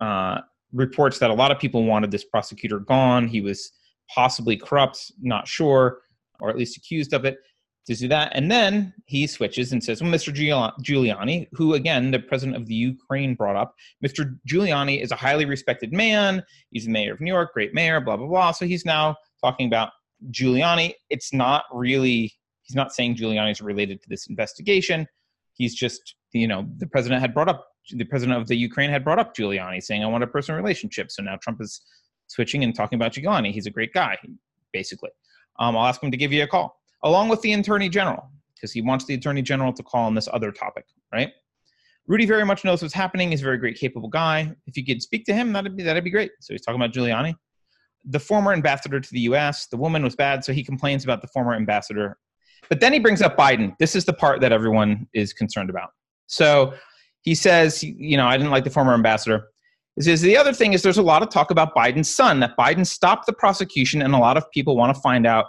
uh, 0.00 0.40
reports 0.72 1.18
that 1.18 1.30
a 1.30 1.34
lot 1.34 1.50
of 1.50 1.58
people 1.58 1.84
wanted 1.84 2.10
this 2.10 2.24
prosecutor 2.24 2.78
gone. 2.78 3.26
He 3.26 3.40
was 3.40 3.72
possibly 4.14 4.56
corrupt, 4.56 5.12
not 5.20 5.48
sure, 5.48 6.00
or 6.40 6.50
at 6.50 6.56
least 6.56 6.76
accused 6.76 7.12
of 7.12 7.24
it 7.24 7.38
to 7.90 8.02
do 8.02 8.08
that. 8.08 8.30
And 8.34 8.50
then 8.50 8.94
he 9.06 9.26
switches 9.26 9.72
and 9.72 9.82
says, 9.82 10.00
well, 10.00 10.10
Mr. 10.10 10.32
Giuliani, 10.32 11.48
who 11.52 11.74
again, 11.74 12.10
the 12.10 12.20
president 12.20 12.56
of 12.56 12.66
the 12.66 12.74
Ukraine 12.74 13.34
brought 13.34 13.56
up, 13.56 13.74
Mr. 14.04 14.38
Giuliani 14.48 15.02
is 15.02 15.10
a 15.10 15.16
highly 15.16 15.44
respected 15.44 15.92
man. 15.92 16.42
He's 16.70 16.84
the 16.84 16.92
mayor 16.92 17.14
of 17.14 17.20
New 17.20 17.32
York, 17.32 17.52
great 17.52 17.74
mayor, 17.74 18.00
blah, 18.00 18.16
blah, 18.16 18.26
blah. 18.26 18.52
So 18.52 18.64
he's 18.64 18.84
now 18.84 19.16
talking 19.42 19.66
about 19.66 19.90
Giuliani. 20.30 20.94
It's 21.10 21.32
not 21.32 21.64
really, 21.72 22.32
he's 22.62 22.76
not 22.76 22.94
saying 22.94 23.16
Giuliani 23.16 23.50
is 23.50 23.60
related 23.60 24.00
to 24.02 24.08
this 24.08 24.28
investigation. 24.28 25.06
He's 25.54 25.74
just, 25.74 26.14
you 26.32 26.46
know, 26.46 26.66
the 26.78 26.86
president 26.86 27.20
had 27.20 27.34
brought 27.34 27.48
up, 27.48 27.66
the 27.90 28.04
president 28.04 28.40
of 28.40 28.46
the 28.46 28.56
Ukraine 28.56 28.90
had 28.90 29.02
brought 29.02 29.18
up 29.18 29.34
Giuliani, 29.36 29.82
saying, 29.82 30.04
I 30.04 30.06
want 30.06 30.22
a 30.22 30.28
personal 30.28 30.60
relationship. 30.60 31.10
So 31.10 31.22
now 31.22 31.36
Trump 31.42 31.60
is 31.60 31.82
switching 32.28 32.62
and 32.62 32.72
talking 32.74 32.96
about 32.96 33.12
Giuliani. 33.12 33.52
He's 33.52 33.66
a 33.66 33.70
great 33.70 33.92
guy, 33.92 34.16
basically. 34.72 35.10
Um, 35.58 35.76
I'll 35.76 35.86
ask 35.86 36.02
him 36.02 36.12
to 36.12 36.16
give 36.16 36.32
you 36.32 36.44
a 36.44 36.46
call 36.46 36.79
along 37.02 37.28
with 37.28 37.40
the 37.42 37.52
Attorney 37.52 37.88
General, 37.88 38.30
because 38.54 38.72
he 38.72 38.82
wants 38.82 39.04
the 39.04 39.14
Attorney 39.14 39.42
General 39.42 39.72
to 39.72 39.82
call 39.82 40.06
on 40.06 40.14
this 40.14 40.28
other 40.32 40.52
topic, 40.52 40.84
right? 41.12 41.30
Rudy 42.06 42.26
very 42.26 42.44
much 42.44 42.64
knows 42.64 42.82
what's 42.82 42.94
happening. 42.94 43.30
He's 43.30 43.40
a 43.40 43.44
very 43.44 43.58
great, 43.58 43.76
capable 43.76 44.08
guy. 44.08 44.54
If 44.66 44.76
you 44.76 44.84
could 44.84 45.00
speak 45.00 45.24
to 45.26 45.34
him, 45.34 45.52
that'd 45.52 45.76
be 45.76 45.82
that'd 45.82 46.04
be 46.04 46.10
great. 46.10 46.32
So 46.40 46.52
he's 46.52 46.62
talking 46.62 46.80
about 46.80 46.92
Giuliani, 46.92 47.34
the 48.04 48.18
former 48.18 48.52
ambassador 48.52 49.00
to 49.00 49.10
the 49.12 49.20
U.S. 49.20 49.66
The 49.66 49.76
woman 49.76 50.02
was 50.02 50.16
bad, 50.16 50.44
so 50.44 50.52
he 50.52 50.64
complains 50.64 51.04
about 51.04 51.20
the 51.20 51.28
former 51.28 51.54
ambassador. 51.54 52.18
But 52.68 52.80
then 52.80 52.92
he 52.92 52.98
brings 52.98 53.22
up 53.22 53.36
Biden. 53.36 53.76
This 53.78 53.94
is 53.94 54.04
the 54.04 54.12
part 54.12 54.40
that 54.40 54.52
everyone 54.52 55.06
is 55.12 55.32
concerned 55.32 55.70
about. 55.70 55.90
So 56.26 56.74
he 57.22 57.34
says, 57.34 57.82
you 57.82 58.16
know, 58.16 58.26
I 58.26 58.36
didn't 58.36 58.52
like 58.52 58.64
the 58.64 58.70
former 58.70 58.94
ambassador. 58.94 59.48
He 59.96 60.02
says 60.02 60.20
the 60.20 60.36
other 60.36 60.52
thing 60.52 60.72
is 60.72 60.82
there's 60.82 60.98
a 60.98 61.02
lot 61.02 61.22
of 61.22 61.30
talk 61.30 61.50
about 61.50 61.74
Biden's 61.74 62.14
son 62.14 62.40
that 62.40 62.56
Biden 62.56 62.86
stopped 62.86 63.26
the 63.26 63.32
prosecution, 63.32 64.02
and 64.02 64.14
a 64.14 64.18
lot 64.18 64.36
of 64.36 64.50
people 64.50 64.76
want 64.76 64.94
to 64.94 65.00
find 65.00 65.26
out 65.26 65.46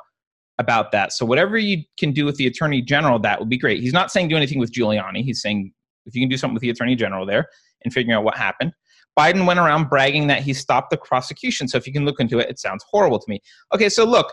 about 0.62 0.93
that. 0.93 1.12
So 1.12 1.26
whatever 1.26 1.58
you 1.58 1.84
can 2.00 2.13
do 2.13 2.24
with 2.24 2.38
the 2.38 2.47
attorney 2.47 2.82
general, 2.82 3.19
that 3.19 3.39
would 3.39 3.50
be 3.50 3.58
great. 3.58 3.82
He's 3.82 3.91
not 3.91 4.12
saying 4.12 4.30
do 4.30 4.38
anything 4.38 4.60
with 4.60 4.71
Giuliani. 4.71 5.24
He's 5.24 5.41
saying 5.41 5.74
if 6.06 6.15
you 6.15 6.21
can 6.21 6.30
do 6.30 6.38
something 6.38 6.54
with 6.54 6.62
the 6.62 6.69
attorney 6.69 6.95
general 6.95 7.26
there 7.26 7.47
and 7.84 7.93
figuring 7.93 8.15
out 8.15 8.24
what 8.24 8.38
happened. 8.38 8.71
Biden 9.19 9.45
went 9.45 9.60
around 9.60 9.89
bragging 9.89 10.28
that 10.28 10.41
he 10.41 10.54
stopped 10.54 10.89
the 10.89 10.97
prosecution. 10.97 11.67
So 11.67 11.78
if 11.78 11.86
you 11.86 11.91
can 11.91 12.06
look 12.06 12.19
into 12.19 12.39
it, 12.39 12.50
it 12.50 12.60
sounds 12.60 12.86
horrible 12.89 13.19
to 13.19 13.26
me. 13.28 13.41
Okay, 13.74 13.89
so 13.89 14.06
look, 14.06 14.32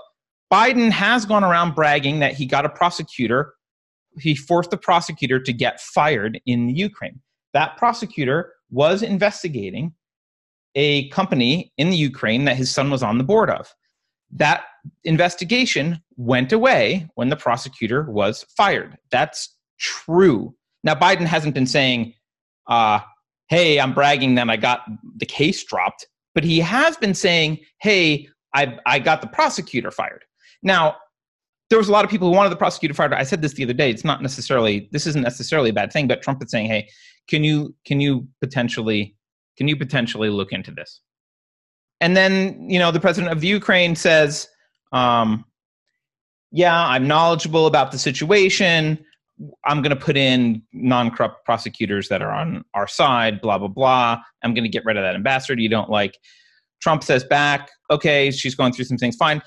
Biden 0.52 0.90
has 0.90 1.26
gone 1.26 1.42
around 1.42 1.74
bragging 1.74 2.20
that 2.20 2.34
he 2.34 2.46
got 2.46 2.64
a 2.64 2.68
prosecutor. 2.68 3.54
He 4.20 4.34
forced 4.34 4.70
the 4.70 4.76
prosecutor 4.76 5.40
to 5.40 5.52
get 5.52 5.80
fired 5.80 6.40
in 6.46 6.68
Ukraine. 6.70 7.20
That 7.54 7.76
prosecutor 7.76 8.52
was 8.70 9.02
investigating 9.02 9.94
a 10.74 11.08
company 11.08 11.72
in 11.76 11.90
the 11.90 11.96
Ukraine 11.96 12.44
that 12.44 12.56
his 12.56 12.70
son 12.70 12.90
was 12.90 13.02
on 13.02 13.18
the 13.18 13.24
board 13.24 13.50
of. 13.50 13.74
That 14.30 14.64
investigation 15.04 16.02
went 16.16 16.52
away 16.52 17.08
when 17.14 17.28
the 17.28 17.36
prosecutor 17.36 18.02
was 18.10 18.44
fired. 18.56 18.96
That's 19.10 19.54
true. 19.78 20.54
Now, 20.84 20.94
Biden 20.94 21.26
hasn't 21.26 21.54
been 21.54 21.66
saying, 21.66 22.14
uh, 22.68 23.00
hey, 23.48 23.80
I'm 23.80 23.94
bragging 23.94 24.34
that 24.36 24.48
I 24.50 24.56
got 24.56 24.82
the 25.16 25.26
case 25.26 25.64
dropped, 25.64 26.06
but 26.34 26.44
he 26.44 26.60
has 26.60 26.96
been 26.96 27.14
saying, 27.14 27.58
hey, 27.80 28.28
I, 28.54 28.78
I 28.86 28.98
got 28.98 29.20
the 29.20 29.26
prosecutor 29.26 29.90
fired. 29.90 30.24
Now, 30.62 30.96
there 31.70 31.78
was 31.78 31.88
a 31.88 31.92
lot 31.92 32.04
of 32.04 32.10
people 32.10 32.28
who 32.28 32.36
wanted 32.36 32.50
the 32.50 32.56
prosecutor 32.56 32.94
fired. 32.94 33.12
I 33.12 33.24
said 33.24 33.42
this 33.42 33.52
the 33.54 33.64
other 33.64 33.74
day. 33.74 33.90
It's 33.90 34.04
not 34.04 34.22
necessarily 34.22 34.88
this 34.92 35.06
isn't 35.06 35.22
necessarily 35.22 35.70
a 35.70 35.72
bad 35.72 35.92
thing, 35.92 36.08
but 36.08 36.22
Trump 36.22 36.42
is 36.42 36.50
saying, 36.50 36.66
"Hey, 36.66 36.88
can 37.28 37.44
you 37.44 37.74
can 37.84 38.00
you 38.00 38.26
potentially 38.40 39.14
can 39.58 39.68
you 39.68 39.76
potentially 39.76 40.30
look 40.30 40.52
into 40.52 40.70
this?" 40.70 41.02
And 42.00 42.16
then 42.16 42.70
you 42.70 42.78
know 42.78 42.90
the 42.90 43.00
president 43.00 43.32
of 43.32 43.40
the 43.42 43.48
Ukraine 43.48 43.96
says, 43.96 44.48
um, 44.92 45.44
yeah, 46.50 46.86
I'm 46.86 47.06
knowledgeable 47.06 47.66
about 47.66 47.92
the 47.92 47.98
situation. 47.98 48.98
I'm 49.64 49.82
going 49.82 49.96
to 49.96 50.04
put 50.04 50.16
in 50.16 50.62
non 50.72 51.10
corrupt 51.10 51.44
prosecutors 51.44 52.08
that 52.08 52.22
are 52.22 52.32
on 52.32 52.64
our 52.74 52.88
side, 52.88 53.40
blah, 53.40 53.58
blah, 53.58 53.68
blah. 53.68 54.18
I'm 54.42 54.54
going 54.54 54.64
to 54.64 54.70
get 54.70 54.84
rid 54.84 54.96
of 54.96 55.04
that 55.04 55.14
ambassador 55.14 55.60
you 55.60 55.68
don't 55.68 55.90
like. 55.90 56.18
Trump 56.80 57.04
says 57.04 57.24
back, 57.24 57.70
okay, 57.90 58.30
she's 58.30 58.54
going 58.54 58.72
through 58.72 58.84
some 58.86 58.96
things, 58.96 59.16
fine. 59.16 59.42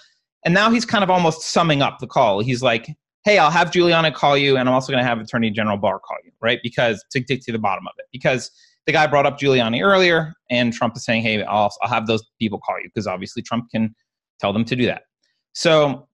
And 0.45 0.53
now 0.53 0.69
he's 0.69 0.85
kind 0.85 1.03
of 1.03 1.09
almost 1.09 1.41
summing 1.43 1.81
up 1.81 1.99
the 1.99 2.07
call. 2.07 2.41
He's 2.41 2.61
like, 2.61 2.87
hey, 3.23 3.37
I'll 3.37 3.51
have 3.51 3.71
Giuliani 3.71 4.13
call 4.13 4.37
you, 4.37 4.57
and 4.57 4.67
I'm 4.67 4.73
also 4.73 4.91
going 4.91 5.03
to 5.03 5.07
have 5.07 5.19
Attorney 5.19 5.51
General 5.51 5.77
Barr 5.77 5.99
call 5.99 6.17
you, 6.25 6.31
right? 6.41 6.59
Because 6.63 7.03
to 7.11 7.19
get 7.19 7.41
to 7.43 7.51
the 7.51 7.59
bottom 7.59 7.85
of 7.87 7.93
it. 7.97 8.05
Because 8.11 8.49
the 8.85 8.91
guy 8.91 9.05
brought 9.07 9.25
up 9.25 9.39
Giuliani 9.39 9.83
earlier, 9.83 10.33
and 10.49 10.73
Trump 10.73 10.95
is 10.95 11.05
saying, 11.05 11.21
hey, 11.21 11.43
I'll, 11.43 11.71
I'll 11.81 11.89
have 11.89 12.07
those 12.07 12.23
people 12.39 12.59
call 12.59 12.79
you, 12.79 12.89
because 12.93 13.07
obviously 13.07 13.43
Trump 13.43 13.65
can 13.71 13.93
tell 14.39 14.51
them 14.51 14.65
to 14.65 14.75
do 14.75 14.85
that. 14.87 15.03
So, 15.53 16.07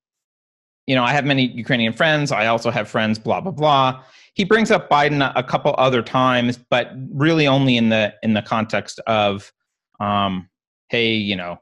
you 0.86 0.96
know, 0.96 1.04
I 1.04 1.12
have 1.12 1.26
many 1.26 1.48
Ukrainian 1.48 1.94
friends. 1.94 2.32
I 2.32 2.48
also 2.48 2.72
have 2.72 2.88
friends, 2.90 3.20
blah, 3.20 3.42
blah, 3.42 3.52
blah. 3.52 4.04
He 4.34 4.44
brings 4.44 4.72
up 4.72 4.90
Biden 4.90 5.32
a 5.36 5.44
couple 5.44 5.74
other 5.78 6.02
times, 6.02 6.58
but 6.58 6.92
really 7.12 7.48
only 7.48 7.76
in 7.76 7.90
the 7.90 8.14
in 8.22 8.34
the 8.34 8.42
context 8.42 9.00
of, 9.08 9.52
um, 10.00 10.50
hey, 10.90 11.14
you 11.14 11.36
know, 11.36 11.60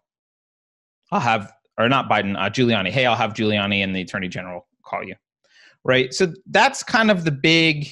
I'll 1.11 1.21
have 1.21 1.53
or 1.77 1.89
not 1.89 2.09
Biden, 2.09 2.38
uh, 2.38 2.49
Giuliani. 2.49 2.89
Hey, 2.89 3.05
I'll 3.05 3.15
have 3.15 3.33
Giuliani 3.33 3.83
and 3.83 3.95
the 3.95 4.01
Attorney 4.01 4.27
General 4.27 4.67
call 4.85 5.03
you, 5.03 5.15
right? 5.83 6.13
So 6.13 6.33
that's 6.49 6.83
kind 6.83 7.11
of 7.11 7.25
the 7.25 7.31
big, 7.31 7.89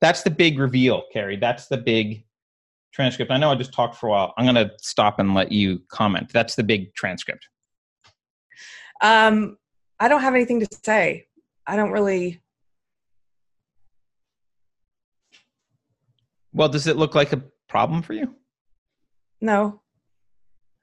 that's 0.00 0.22
the 0.22 0.30
big 0.30 0.58
reveal, 0.58 1.02
Keri. 1.12 1.36
That's 1.36 1.66
the 1.66 1.76
big 1.76 2.24
transcript. 2.92 3.30
I 3.30 3.36
know 3.36 3.50
I 3.50 3.54
just 3.56 3.72
talked 3.72 3.96
for 3.96 4.08
a 4.08 4.10
while. 4.10 4.34
I'm 4.36 4.44
going 4.44 4.54
to 4.54 4.72
stop 4.78 5.18
and 5.18 5.34
let 5.34 5.52
you 5.52 5.80
comment. 5.88 6.30
That's 6.32 6.54
the 6.54 6.64
big 6.64 6.94
transcript. 6.94 7.46
Um, 9.00 9.56
I 9.98 10.08
don't 10.08 10.20
have 10.22 10.34
anything 10.34 10.60
to 10.60 10.68
say. 10.84 11.26
I 11.66 11.76
don't 11.76 11.90
really. 11.90 12.40
Well, 16.52 16.68
does 16.68 16.86
it 16.86 16.96
look 16.96 17.14
like 17.14 17.32
a 17.32 17.42
problem 17.68 18.02
for 18.02 18.12
you? 18.12 18.34
No, 19.40 19.80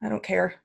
I 0.02 0.10
don't 0.10 0.24
care. 0.24 0.56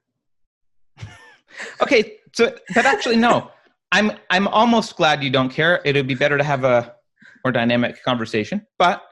okay, 1.83 2.19
so 2.33 2.55
but 2.75 2.87
actually, 2.87 3.17
no. 3.17 3.51
I'm 3.91 4.13
I'm 4.31 4.49
almost 4.49 4.97
glad 4.97 5.23
you 5.23 5.31
don't 5.31 5.51
care. 5.51 5.83
It 5.85 5.95
would 5.97 6.07
be 6.07 6.15
better 6.15 6.39
to 6.39 6.45
have 6.45 6.65
a 6.65 6.95
more 7.45 7.53
dynamic 7.53 8.03
conversation. 8.03 8.67
But 8.79 9.03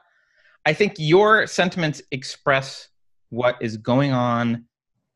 I 0.65 0.73
think 0.73 0.95
your 0.97 1.45
sentiments 1.47 2.01
express 2.11 2.87
what 3.29 3.57
is 3.61 3.77
going 3.77 4.11
on 4.11 4.65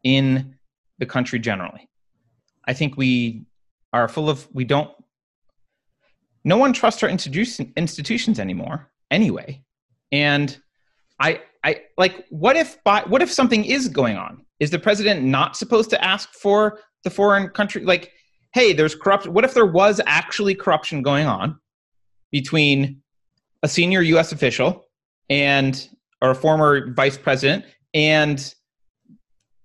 in 0.03 0.55
the 0.99 1.05
country 1.05 1.39
generally. 1.39 1.89
I 2.67 2.73
think 2.73 2.97
we 2.97 3.45
are 3.93 4.07
full 4.07 4.29
of 4.29 4.47
we 4.53 4.65
don't 4.65 4.91
no 6.45 6.57
one 6.57 6.71
trusts 6.71 7.01
our 7.03 7.09
institution, 7.09 7.73
institutions 7.75 8.39
anymore 8.39 8.89
anyway. 9.11 9.61
And 10.11 10.57
I, 11.19 11.41
I 11.63 11.81
like, 11.97 12.25
what 12.29 12.55
if, 12.55 12.81
by, 12.83 13.01
what 13.01 13.21
if 13.21 13.31
something 13.31 13.65
is 13.65 13.89
going 13.89 14.15
on? 14.15 14.45
Is 14.59 14.69
the 14.69 14.79
president 14.79 15.23
not 15.23 15.57
supposed 15.57 15.89
to 15.89 16.05
ask 16.05 16.31
for 16.33 16.79
the 17.03 17.09
foreign 17.09 17.49
country? 17.49 17.83
Like, 17.83 18.11
hey, 18.53 18.71
there's 18.71 18.93
corruption. 18.93 19.33
What 19.33 19.43
if 19.43 19.55
there 19.55 19.65
was 19.65 19.99
actually 20.05 20.53
corruption 20.53 21.01
going 21.01 21.25
on 21.25 21.59
between 22.31 23.01
a 23.63 23.67
senior 23.67 24.01
U.S. 24.03 24.31
official 24.31 24.85
and 25.29 25.89
or 26.21 26.29
a 26.29 26.35
former 26.35 26.93
vice 26.93 27.17
president 27.17 27.65
and 27.95 28.53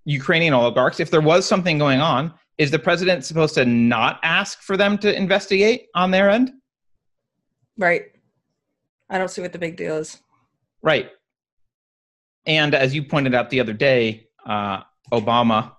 Ukrainian 0.06 0.54
oligarchs? 0.54 0.98
If 0.98 1.10
there 1.10 1.20
was 1.20 1.46
something 1.46 1.76
going 1.76 2.00
on, 2.00 2.32
is 2.60 2.70
the 2.70 2.78
president 2.78 3.24
supposed 3.24 3.54
to 3.54 3.64
not 3.64 4.20
ask 4.22 4.60
for 4.60 4.76
them 4.76 4.98
to 4.98 5.16
investigate 5.16 5.86
on 5.94 6.10
their 6.10 6.28
end? 6.28 6.52
Right. 7.78 8.02
I 9.08 9.16
don't 9.16 9.30
see 9.30 9.40
what 9.40 9.54
the 9.54 9.58
big 9.58 9.78
deal 9.78 9.96
is. 9.96 10.20
Right. 10.82 11.08
And 12.44 12.74
as 12.74 12.94
you 12.94 13.02
pointed 13.02 13.34
out 13.34 13.48
the 13.48 13.60
other 13.60 13.72
day, 13.72 14.28
uh, 14.44 14.82
Obama 15.10 15.72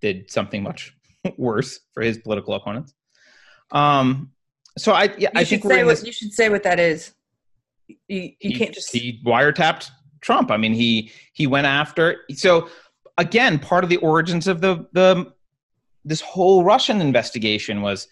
did 0.00 0.30
something 0.30 0.62
much 0.62 0.96
worse 1.36 1.80
for 1.92 2.02
his 2.02 2.16
political 2.16 2.54
opponents. 2.54 2.94
Um, 3.70 4.30
so 4.78 4.92
I, 4.92 5.14
yeah, 5.18 5.28
I 5.34 5.44
think 5.44 5.64
say 5.64 5.84
what, 5.84 5.98
this, 5.98 6.06
you 6.06 6.12
should 6.12 6.32
say 6.32 6.48
what 6.48 6.62
that 6.62 6.80
is. 6.80 7.12
You, 7.88 7.98
you 8.08 8.32
he, 8.38 8.54
can't 8.54 8.72
just 8.72 8.90
he 8.90 9.20
wiretapped 9.22 9.90
Trump. 10.22 10.50
I 10.50 10.56
mean, 10.56 10.72
he 10.72 11.12
he 11.34 11.46
went 11.46 11.66
after. 11.66 12.22
So 12.32 12.70
again, 13.18 13.58
part 13.58 13.84
of 13.84 13.90
the 13.90 13.98
origins 13.98 14.48
of 14.48 14.62
the 14.62 14.86
the 14.92 15.34
this 16.04 16.20
whole 16.20 16.64
Russian 16.64 17.00
investigation 17.00 17.82
was. 17.82 18.08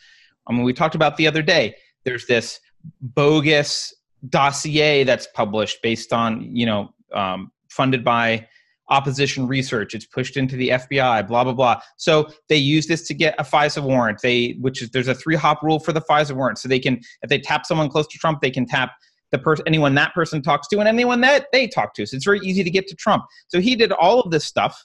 I 0.46 0.53
mean, 0.53 0.62
we 0.62 0.72
talked 0.72 0.94
about 0.94 1.18
the 1.18 1.27
other 1.27 1.42
day. 1.42 1.74
There's 2.05 2.27
this 2.27 2.59
bogus 3.03 3.92
dossier 4.31 5.05
that's 5.05 5.29
published 5.35 5.79
based 5.83 6.12
on 6.12 6.55
you 6.57 6.66
know 6.66 6.94
um, 7.12 7.53
funded 7.68 8.05
by 8.05 8.46
opposition 8.90 9.46
research. 9.46 9.94
It's 9.94 10.07
pushed 10.07 10.37
into 10.37 10.57
the 10.57 10.70
FBI, 10.70 11.27
blah 11.29 11.44
blah 11.44 11.53
blah. 11.53 11.81
So 11.96 12.31
they 12.48 12.57
use 12.57 12.87
this 12.87 13.07
to 13.09 13.14
get 13.14 13.35
a 13.38 13.44
FISA 13.44 13.83
warrant. 13.83 14.20
They, 14.22 14.57
which 14.61 14.83
is 14.83 14.90
there's 14.90 15.09
a 15.09 15.14
three 15.14 15.37
hop 15.37 15.62
rule 15.62 15.79
for 15.79 15.92
the 15.92 16.01
FISA 16.01 16.33
warrant. 16.33 16.59
So 16.59 16.68
they 16.68 16.79
can, 16.79 17.01
if 17.22 17.29
they 17.29 17.38
tap 17.38 17.66
someone 17.66 17.88
close 17.88 18.07
to 18.09 18.18
Trump, 18.18 18.40
they 18.40 18.51
can 18.51 18.66
tap 18.66 18.92
the 19.31 19.38
person, 19.38 19.64
anyone 19.66 19.94
that 19.94 20.14
person 20.14 20.40
talks 20.40 20.68
to, 20.68 20.79
and 20.79 20.88
anyone 20.88 21.20
that 21.20 21.46
they 21.53 21.66
talk 21.66 21.94
to. 21.94 22.07
So 22.07 22.16
it's 22.16 22.24
very 22.24 22.40
easy 22.40 22.64
to 22.64 22.70
get 22.70 22.87
to 22.88 22.96
Trump. 22.96 23.24
So 23.48 23.61
he 23.61 23.77
did 23.77 23.92
all 23.92 24.20
of 24.20 24.31
this 24.31 24.44
stuff, 24.44 24.83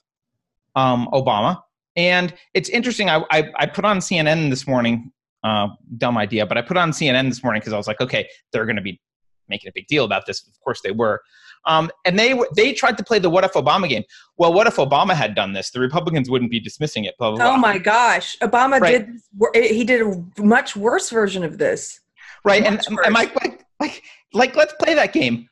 um, 0.75 1.07
Obama, 1.13 1.61
and 1.95 2.33
it's 2.53 2.69
interesting. 2.69 3.09
I, 3.09 3.23
I, 3.31 3.51
I 3.55 3.65
put 3.65 3.85
on 3.85 3.99
CNN 3.99 4.49
this 4.49 4.67
morning. 4.67 5.11
Uh, 5.43 5.67
dumb 5.97 6.17
idea, 6.17 6.45
but 6.45 6.57
I 6.57 6.61
put 6.61 6.77
on 6.77 6.91
CNN 6.91 7.27
this 7.27 7.43
morning 7.43 7.59
because 7.59 7.73
I 7.73 7.77
was 7.77 7.85
like, 7.85 7.99
okay, 7.99 8.27
they're 8.53 8.65
going 8.65 8.77
to 8.77 8.81
be 8.81 9.01
making 9.49 9.67
a 9.67 9.71
big 9.75 9.87
deal 9.87 10.05
about 10.05 10.25
this. 10.25 10.47
Of 10.47 10.59
course 10.61 10.79
they 10.81 10.91
were. 10.91 11.21
Um, 11.65 11.89
and 12.05 12.17
they 12.19 12.37
they 12.55 12.73
tried 12.73 12.97
to 12.97 13.03
play 13.03 13.19
the 13.19 13.29
what 13.29 13.43
if 13.43 13.53
Obama 13.53 13.87
game. 13.87 14.03
Well, 14.37 14.53
what 14.53 14.67
if 14.67 14.75
Obama 14.75 15.13
had 15.13 15.35
done 15.35 15.53
this? 15.53 15.71
The 15.71 15.79
Republicans 15.79 16.29
wouldn't 16.29 16.51
be 16.51 16.59
dismissing 16.59 17.05
it. 17.05 17.15
Blah, 17.17 17.31
blah, 17.31 17.37
blah. 17.37 17.55
Oh 17.55 17.57
my 17.57 17.77
gosh, 17.77 18.37
Obama 18.39 18.79
right. 18.79 19.07
did. 19.53 19.71
He 19.71 19.83
did 19.83 20.01
a 20.01 20.41
much 20.41 20.75
worse 20.75 21.09
version 21.09 21.43
of 21.43 21.57
this. 21.57 21.99
Right, 22.45 22.63
much 22.63 22.87
and, 22.87 22.99
and 23.05 23.13
like, 23.13 23.33
like, 23.79 24.03
like, 24.33 24.55
let's 24.55 24.73
play 24.79 24.93
that 24.95 25.13
game. 25.13 25.47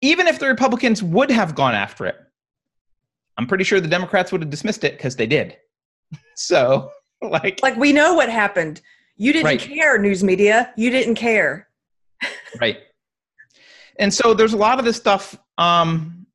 Even 0.00 0.26
if 0.26 0.38
the 0.38 0.46
Republicans 0.46 1.02
would 1.02 1.30
have 1.30 1.54
gone 1.54 1.74
after 1.74 2.06
it, 2.06 2.16
I'm 3.36 3.46
pretty 3.46 3.64
sure 3.64 3.80
the 3.80 3.88
Democrats 3.88 4.32
would 4.32 4.40
have 4.40 4.50
dismissed 4.50 4.84
it 4.84 4.96
because 4.96 5.16
they 5.16 5.26
did. 5.26 5.56
So, 6.36 6.90
like, 7.22 7.60
like 7.62 7.76
we 7.76 7.92
know 7.92 8.14
what 8.14 8.28
happened. 8.28 8.80
You 9.16 9.32
didn't 9.32 9.46
right. 9.46 9.60
care, 9.60 9.98
news 9.98 10.24
media. 10.24 10.72
You 10.76 10.90
didn't 10.90 11.14
care. 11.14 11.68
right 12.60 12.78
and 13.98 14.12
so 14.12 14.34
there's 14.34 14.52
a 14.52 14.56
lot 14.56 14.78
of 14.78 14.84
this 14.84 14.96
stuff 14.96 15.36
um, 15.58 16.26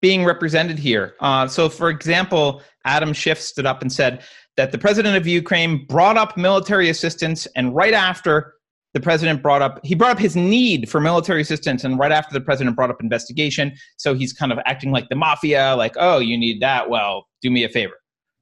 being 0.00 0.24
represented 0.24 0.78
here. 0.78 1.14
Uh, 1.20 1.46
so, 1.46 1.68
for 1.68 1.90
example, 1.90 2.62
Adam 2.84 3.12
Schiff 3.12 3.40
stood 3.40 3.66
up 3.66 3.82
and 3.82 3.92
said 3.92 4.22
that 4.56 4.72
the 4.72 4.78
president 4.78 5.16
of 5.16 5.26
Ukraine 5.26 5.84
brought 5.86 6.16
up 6.16 6.36
military 6.36 6.88
assistance, 6.88 7.46
and 7.56 7.74
right 7.74 7.94
after 7.94 8.54
the 8.92 9.00
president 9.00 9.40
brought 9.40 9.62
up 9.62 9.78
he 9.84 9.94
brought 9.94 10.10
up 10.10 10.18
his 10.18 10.34
need 10.34 10.90
for 10.90 11.00
military 11.00 11.40
assistance 11.40 11.84
and 11.84 11.96
right 11.96 12.10
after 12.10 12.32
the 12.32 12.40
president 12.40 12.74
brought 12.74 12.90
up 12.90 13.00
investigation 13.00 13.72
so 13.96 14.14
he's 14.14 14.32
kind 14.32 14.50
of 14.50 14.58
acting 14.66 14.90
like 14.90 15.08
the 15.10 15.14
mafia 15.14 15.76
like 15.76 15.94
oh 15.96 16.18
you 16.18 16.36
need 16.36 16.60
that 16.60 16.90
well 16.90 17.28
do 17.40 17.52
me 17.52 17.62
a 17.62 17.68
favor 17.68 17.94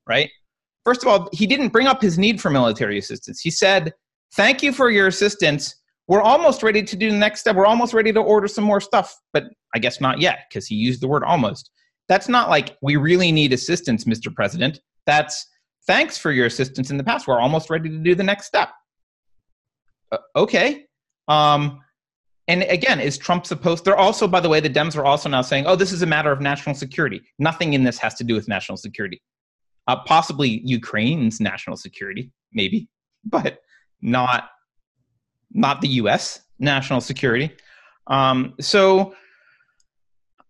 right 0.08 0.30
first 0.88 1.03
of 1.03 1.09
all 1.09 1.29
he 1.33 1.46
didn't 1.46 1.68
bring 1.68 1.87
up 1.87 2.01
his 2.01 2.18
need 2.18 2.40
for 2.40 2.51
military 2.51 2.98
assistance 2.98 3.40
he 3.40 3.51
said 3.51 3.92
thank 4.35 4.62
you 4.62 4.72
for 4.72 4.88
your 4.90 5.07
assistance 5.07 5.74
we're 6.09 6.22
almost 6.22 6.62
ready 6.62 6.83
to 6.83 6.96
do 6.96 7.11
the 7.11 7.16
next 7.16 7.40
step. 7.40 7.55
We're 7.55 7.66
almost 7.66 7.92
ready 7.92 8.12
to 8.14 8.20
order 8.20 8.48
some 8.48 8.64
more 8.64 8.81
stuff, 8.81 9.14
but 9.35 9.44
I 9.74 9.79
guess 9.79 10.01
not 10.01 10.20
yet 10.20 10.46
because 10.48 10.66
he 10.66 10.74
used 10.74 11.03
the 11.03 11.09
word 11.09 11.22
almost. 11.22 11.70
That's 12.09 12.29
not 12.29 12.48
like 12.48 12.79
we 12.81 12.96
really 12.96 13.31
need 13.31 13.53
assistance, 13.53 14.05
Mr. 14.05 14.35
President. 14.35 14.81
That's 15.05 15.46
thanks 15.87 16.16
for 16.16 16.33
your 16.33 16.46
assistance 16.46 16.90
in 16.90 16.96
the 16.96 17.05
past. 17.05 17.29
We're 17.29 17.40
almost 17.40 17.68
ready 17.68 17.90
to 17.90 17.98
do 17.98 18.14
the 18.14 18.24
next 18.24 18.46
step. 18.46 18.70
Uh, 20.11 20.18
okay. 20.35 20.87
Um, 21.29 21.81
and 22.48 22.62
again, 22.62 23.01
is 23.01 23.18
Trump 23.18 23.44
supposed? 23.44 23.85
They're 23.85 23.94
also, 23.94 24.27
by 24.27 24.40
the 24.40 24.48
way, 24.48 24.61
the 24.61 24.70
Dems 24.70 24.96
are 24.96 25.05
also 25.05 25.29
now 25.29 25.42
saying, 25.42 25.66
"Oh, 25.66 25.77
this 25.77 25.92
is 25.92 26.01
a 26.01 26.07
matter 26.07 26.33
of 26.33 26.40
national 26.40 26.74
security. 26.74 27.20
Nothing 27.38 27.74
in 27.74 27.85
this 27.85 27.98
has 27.98 28.14
to 28.14 28.24
do 28.24 28.35
with 28.35 28.48
national 28.48 28.79
security. 28.79 29.20
Uh, 29.88 29.96
possibly 30.05 30.61
Ukraine's 30.64 31.40
national 31.40 31.74
security, 31.74 32.31
maybe, 32.53 32.88
but 33.24 33.62
not 34.03 34.51
not 35.51 35.81
the 35.81 35.88
U.S. 36.03 36.40
national 36.59 37.01
security. 37.01 37.51
Um, 38.07 38.53
so 38.61 39.14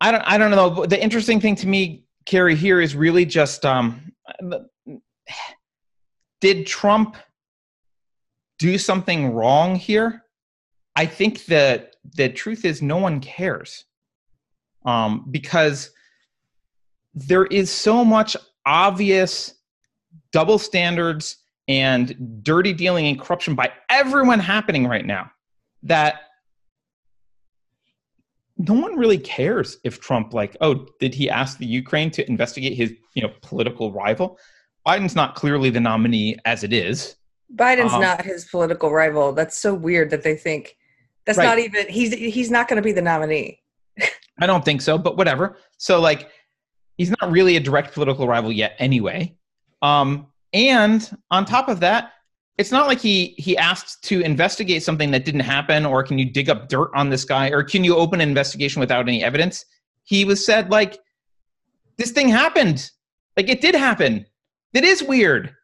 I 0.00 0.10
don't 0.10 0.22
I 0.22 0.38
don't 0.38 0.50
know. 0.50 0.84
The 0.86 1.00
interesting 1.00 1.40
thing 1.40 1.54
to 1.56 1.68
me, 1.68 2.04
Keri, 2.26 2.56
here 2.56 2.80
is 2.80 2.96
really 2.96 3.24
just 3.24 3.64
um, 3.64 4.12
did 6.40 6.66
Trump 6.66 7.16
do 8.58 8.76
something 8.76 9.32
wrong 9.32 9.76
here? 9.76 10.24
I 10.96 11.06
think 11.06 11.44
that 11.46 11.94
the 12.16 12.28
truth 12.28 12.64
is 12.64 12.82
no 12.82 12.96
one 12.96 13.20
cares 13.20 13.84
um, 14.84 15.26
because 15.30 15.92
there 17.14 17.46
is 17.46 17.70
so 17.70 18.04
much 18.04 18.36
obvious 18.68 19.54
double 20.30 20.58
standards 20.58 21.38
and 21.66 22.42
dirty 22.44 22.72
dealing 22.72 23.06
and 23.06 23.18
corruption 23.18 23.54
by 23.54 23.72
everyone 23.90 24.38
happening 24.38 24.86
right 24.86 25.06
now 25.06 25.30
that 25.82 26.20
no 28.58 28.74
one 28.74 28.96
really 28.96 29.18
cares 29.18 29.78
if 29.84 30.00
Trump 30.00 30.34
like, 30.34 30.56
oh, 30.60 30.86
did 31.00 31.14
he 31.14 31.30
ask 31.30 31.58
the 31.58 31.66
Ukraine 31.66 32.10
to 32.10 32.28
investigate 32.28 32.74
his, 32.74 32.92
you 33.14 33.22
know, 33.22 33.32
political 33.40 33.92
rival? 33.92 34.38
Biden's 34.86 35.14
not 35.16 35.34
clearly 35.34 35.70
the 35.70 35.80
nominee 35.80 36.36
as 36.44 36.64
it 36.64 36.72
is. 36.72 37.16
Biden's 37.54 37.92
um, 37.92 38.02
not 38.02 38.24
his 38.24 38.44
political 38.46 38.90
rival. 38.90 39.32
That's 39.32 39.56
so 39.56 39.72
weird 39.74 40.10
that 40.10 40.22
they 40.22 40.36
think 40.36 40.76
that's 41.24 41.38
right. 41.38 41.44
not 41.44 41.58
even 41.58 41.88
he's 41.88 42.12
he's 42.12 42.50
not 42.50 42.68
going 42.68 42.76
to 42.76 42.82
be 42.82 42.92
the 42.92 43.02
nominee. 43.02 43.60
I 44.40 44.46
don't 44.46 44.64
think 44.64 44.82
so, 44.82 44.98
but 44.98 45.16
whatever. 45.16 45.56
So 45.78 46.00
like 46.00 46.30
he's 46.98 47.10
not 47.20 47.30
really 47.30 47.56
a 47.56 47.60
direct 47.60 47.94
political 47.94 48.28
rival 48.28 48.52
yet 48.52 48.74
anyway. 48.78 49.34
Um 49.80 50.26
and 50.52 51.16
on 51.30 51.44
top 51.44 51.68
of 51.68 51.80
that, 51.80 52.12
it's 52.58 52.72
not 52.72 52.88
like 52.88 53.00
he 53.00 53.34
he 53.38 53.56
asked 53.56 54.02
to 54.04 54.20
investigate 54.20 54.82
something 54.82 55.12
that 55.12 55.24
didn't 55.24 55.40
happen 55.40 55.86
or 55.86 56.02
can 56.02 56.18
you 56.18 56.30
dig 56.30 56.50
up 56.50 56.68
dirt 56.68 56.90
on 56.94 57.08
this 57.08 57.24
guy 57.24 57.48
or 57.50 57.62
can 57.62 57.84
you 57.84 57.96
open 57.96 58.20
an 58.20 58.28
investigation 58.28 58.80
without 58.80 59.08
any 59.08 59.22
evidence? 59.22 59.64
He 60.04 60.24
was 60.24 60.44
said 60.44 60.70
like 60.70 60.98
this 61.96 62.10
thing 62.10 62.28
happened. 62.28 62.90
Like 63.36 63.48
it 63.48 63.60
did 63.60 63.74
happen. 63.74 64.26
It 64.74 64.84
is 64.84 65.02
weird. 65.02 65.54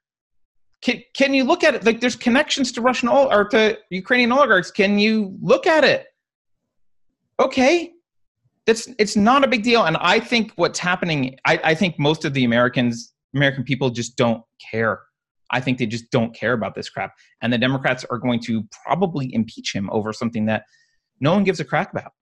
Can, 0.80 1.02
can 1.14 1.34
you 1.34 1.44
look 1.44 1.64
at 1.64 1.74
it? 1.74 1.84
Like 1.84 2.00
there's 2.00 2.16
connections 2.16 2.70
to 2.72 2.80
russian 2.80 3.08
or 3.08 3.48
to 3.48 3.76
ukrainian 3.90 4.30
oligarchs. 4.30 4.70
Can 4.70 4.98
you 4.98 5.36
look 5.42 5.66
at 5.66 5.82
it? 5.82 6.06
Okay 7.40 7.93
that's 8.66 8.88
it's 8.98 9.16
not 9.16 9.44
a 9.44 9.48
big 9.48 9.62
deal 9.62 9.84
and 9.84 9.96
i 9.98 10.18
think 10.18 10.52
what's 10.56 10.78
happening 10.78 11.36
i, 11.46 11.60
I 11.62 11.74
think 11.74 11.98
most 11.98 12.24
of 12.24 12.34
the 12.34 12.44
americans 12.44 13.14
American 13.34 13.64
people 13.64 13.90
just 13.90 14.16
don't 14.16 14.42
care. 14.70 15.02
I 15.50 15.60
think 15.60 15.78
they 15.78 15.86
just 15.86 16.10
don't 16.10 16.34
care 16.34 16.52
about 16.52 16.74
this 16.74 16.88
crap. 16.88 17.12
And 17.42 17.52
the 17.52 17.58
Democrats 17.58 18.04
are 18.10 18.18
going 18.18 18.40
to 18.40 18.66
probably 18.84 19.32
impeach 19.34 19.74
him 19.74 19.90
over 19.90 20.12
something 20.12 20.46
that 20.46 20.64
no 21.20 21.32
one 21.32 21.44
gives 21.44 21.60
a 21.60 21.64
crap 21.64 21.92
about. 21.92 22.12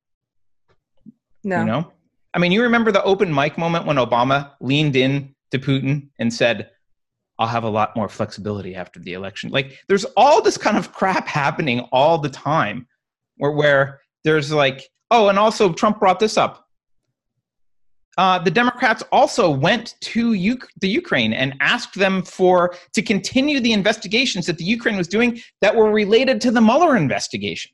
No. 1.45 1.61
You 1.61 1.67
know? 1.67 1.93
I 2.35 2.39
mean, 2.39 2.53
you 2.53 2.63
remember 2.63 2.93
the 2.93 3.03
open 3.05 3.33
mic 3.33 3.59
moment 3.59 3.87
when 3.87 3.97
Obama 3.97 4.53
leaned 4.61 4.97
in 4.97 5.35
to 5.51 5.59
Putin 5.59 6.09
and 6.19 6.33
said, 6.33 6.71
I'll 7.39 7.49
have 7.49 7.65
a 7.65 7.71
lot 7.71 7.97
more 7.97 8.09
flexibility 8.09 8.75
after 8.75 9.01
the 9.01 9.15
election. 9.15 9.51
Like 9.51 9.79
there's 9.89 10.05
all 10.17 10.43
this 10.43 10.57
kind 10.57 10.77
of 10.77 10.93
crap 10.93 11.27
happening 11.27 11.81
all 11.93 12.19
the 12.19 12.29
time 12.29 12.87
where 13.37 13.53
where 13.53 14.01
there's 14.25 14.53
like, 14.53 14.89
oh, 15.13 15.29
and 15.29 15.39
also 15.39 15.73
Trump 15.73 16.01
brought 16.01 16.19
this 16.19 16.37
up. 16.37 16.67
uh, 18.19 18.39
the 18.39 18.51
Democrats 18.51 19.03
also 19.11 19.51
went 19.51 19.95
to 20.01 20.35
U- 20.35 20.59
the 20.81 20.89
Ukraine 20.89 21.33
and 21.33 21.55
asked 21.61 21.95
them 21.99 22.23
for 22.23 22.75
to 22.93 23.03
continue 23.03 23.59
the 23.61 23.73
investigations 23.73 24.47
that 24.47 24.59
the 24.59 24.65
Ukraine 24.65 24.97
was 24.97 25.09
doing 25.09 25.41
that 25.63 25.75
were 25.75 25.91
related 25.91 26.41
to 26.43 26.51
the 26.51 26.61
Mueller 26.61 26.97
investigation. 26.97 27.73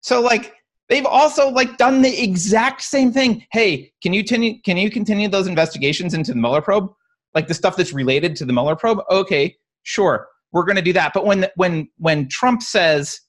So, 0.00 0.20
like, 0.20 0.54
they've 0.88 1.06
also 1.06 1.50
like 1.50 1.76
done 1.76 2.02
the 2.02 2.22
exact 2.22 2.82
same 2.82 3.12
thing. 3.12 3.44
Hey, 3.52 3.92
can 4.02 4.12
you 4.14 4.22
continue? 4.22 4.60
Can 4.62 4.76
you 4.78 4.90
continue 4.90 5.28
those 5.28 5.46
investigations 5.46 6.14
into 6.14 6.32
the 6.32 6.40
Mueller 6.40 6.62
probe? 6.62 6.90
Like 7.34 7.46
the 7.46 7.54
stuff 7.54 7.76
that's 7.76 7.92
related 7.92 8.34
to 8.36 8.44
the 8.46 8.52
Mueller 8.52 8.76
probe? 8.76 9.00
Okay, 9.10 9.56
sure, 9.82 10.28
we're 10.52 10.64
going 10.64 10.76
to 10.76 10.82
do 10.82 10.94
that. 10.94 11.12
But 11.12 11.26
when 11.26 11.46
when 11.56 11.88
when 11.98 12.28
Trump 12.28 12.62
says, 12.62 13.20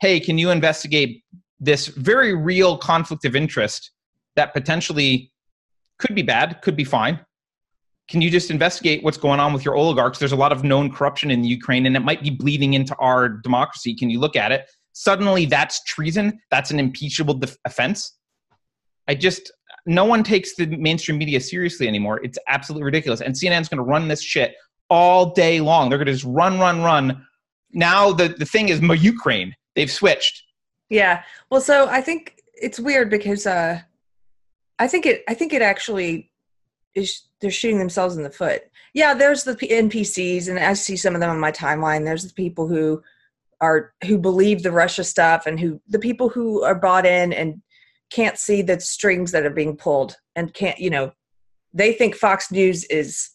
"Hey, 0.00 0.18
can 0.18 0.38
you 0.38 0.50
investigate 0.50 1.22
this 1.60 1.86
very 1.86 2.34
real 2.34 2.76
conflict 2.76 3.24
of 3.24 3.34
interest 3.34 3.90
that 4.36 4.52
potentially 4.52 5.32
could 5.98 6.14
be 6.14 6.22
bad, 6.22 6.60
could 6.62 6.76
be 6.76 6.84
fine. 6.84 7.20
Can 8.08 8.20
you 8.20 8.30
just 8.30 8.50
investigate 8.50 9.02
what's 9.02 9.16
going 9.16 9.40
on 9.40 9.52
with 9.52 9.64
your 9.64 9.74
oligarchs? 9.74 10.18
There's 10.18 10.32
a 10.32 10.36
lot 10.36 10.52
of 10.52 10.62
known 10.62 10.92
corruption 10.92 11.30
in 11.30 11.42
Ukraine 11.42 11.86
and 11.86 11.96
it 11.96 12.00
might 12.00 12.22
be 12.22 12.30
bleeding 12.30 12.74
into 12.74 12.94
our 12.96 13.28
democracy. 13.28 13.94
Can 13.94 14.10
you 14.10 14.20
look 14.20 14.36
at 14.36 14.52
it? 14.52 14.68
Suddenly 14.92 15.46
that's 15.46 15.82
treason. 15.84 16.38
That's 16.50 16.70
an 16.70 16.78
impeachable 16.78 17.34
def- 17.34 17.56
offense. 17.64 18.16
I 19.08 19.14
just, 19.14 19.50
no 19.86 20.04
one 20.04 20.22
takes 20.22 20.54
the 20.54 20.66
mainstream 20.66 21.18
media 21.18 21.40
seriously 21.40 21.88
anymore. 21.88 22.20
It's 22.22 22.38
absolutely 22.48 22.84
ridiculous. 22.84 23.20
And 23.20 23.34
CNN's 23.34 23.68
going 23.68 23.78
to 23.78 23.84
run 23.84 24.08
this 24.08 24.22
shit 24.22 24.54
all 24.88 25.32
day 25.32 25.60
long. 25.60 25.88
They're 25.88 25.98
going 25.98 26.06
to 26.06 26.12
just 26.12 26.24
run, 26.24 26.60
run, 26.60 26.82
run. 26.82 27.26
Now 27.72 28.12
the, 28.12 28.28
the 28.28 28.46
thing 28.46 28.68
is 28.68 28.80
my 28.80 28.94
Ukraine. 28.94 29.54
They've 29.74 29.90
switched. 29.90 30.42
Yeah. 30.88 31.22
Well, 31.50 31.60
so 31.60 31.88
I 31.88 32.00
think 32.00 32.42
it's 32.54 32.80
weird 32.80 33.10
because 33.10 33.46
uh, 33.46 33.80
I 34.78 34.88
think 34.88 35.06
it. 35.06 35.24
I 35.28 35.34
think 35.34 35.52
it 35.52 35.62
actually 35.62 36.30
is. 36.94 37.22
They're 37.40 37.50
shooting 37.50 37.78
themselves 37.78 38.16
in 38.16 38.22
the 38.22 38.30
foot. 38.30 38.62
Yeah, 38.94 39.14
there's 39.14 39.44
the 39.44 39.54
NPCs, 39.54 40.48
and 40.48 40.58
I 40.58 40.72
see 40.74 40.96
some 40.96 41.14
of 41.14 41.20
them 41.20 41.30
on 41.30 41.40
my 41.40 41.52
timeline. 41.52 42.04
There's 42.04 42.26
the 42.26 42.34
people 42.34 42.68
who 42.68 43.02
are 43.60 43.92
who 44.04 44.18
believe 44.18 44.62
the 44.62 44.72
Russia 44.72 45.04
stuff, 45.04 45.46
and 45.46 45.58
who 45.58 45.80
the 45.88 45.98
people 45.98 46.28
who 46.28 46.62
are 46.62 46.74
bought 46.74 47.06
in 47.06 47.32
and 47.32 47.62
can't 48.10 48.38
see 48.38 48.62
the 48.62 48.78
strings 48.80 49.32
that 49.32 49.44
are 49.44 49.50
being 49.50 49.76
pulled, 49.76 50.16
and 50.34 50.54
can't. 50.54 50.78
You 50.78 50.90
know, 50.90 51.12
they 51.74 51.92
think 51.92 52.14
Fox 52.14 52.50
News 52.50 52.84
is 52.84 53.30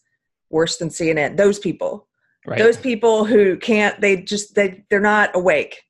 worse 0.50 0.78
than 0.78 0.88
CNN. 0.88 1.36
Those 1.36 1.58
people. 1.58 2.08
Right. 2.44 2.58
Those 2.58 2.76
people 2.76 3.24
who 3.24 3.56
can't. 3.56 4.00
They 4.00 4.16
just 4.16 4.54
they 4.54 4.84
they're 4.90 5.00
not 5.00 5.30
awake 5.34 5.82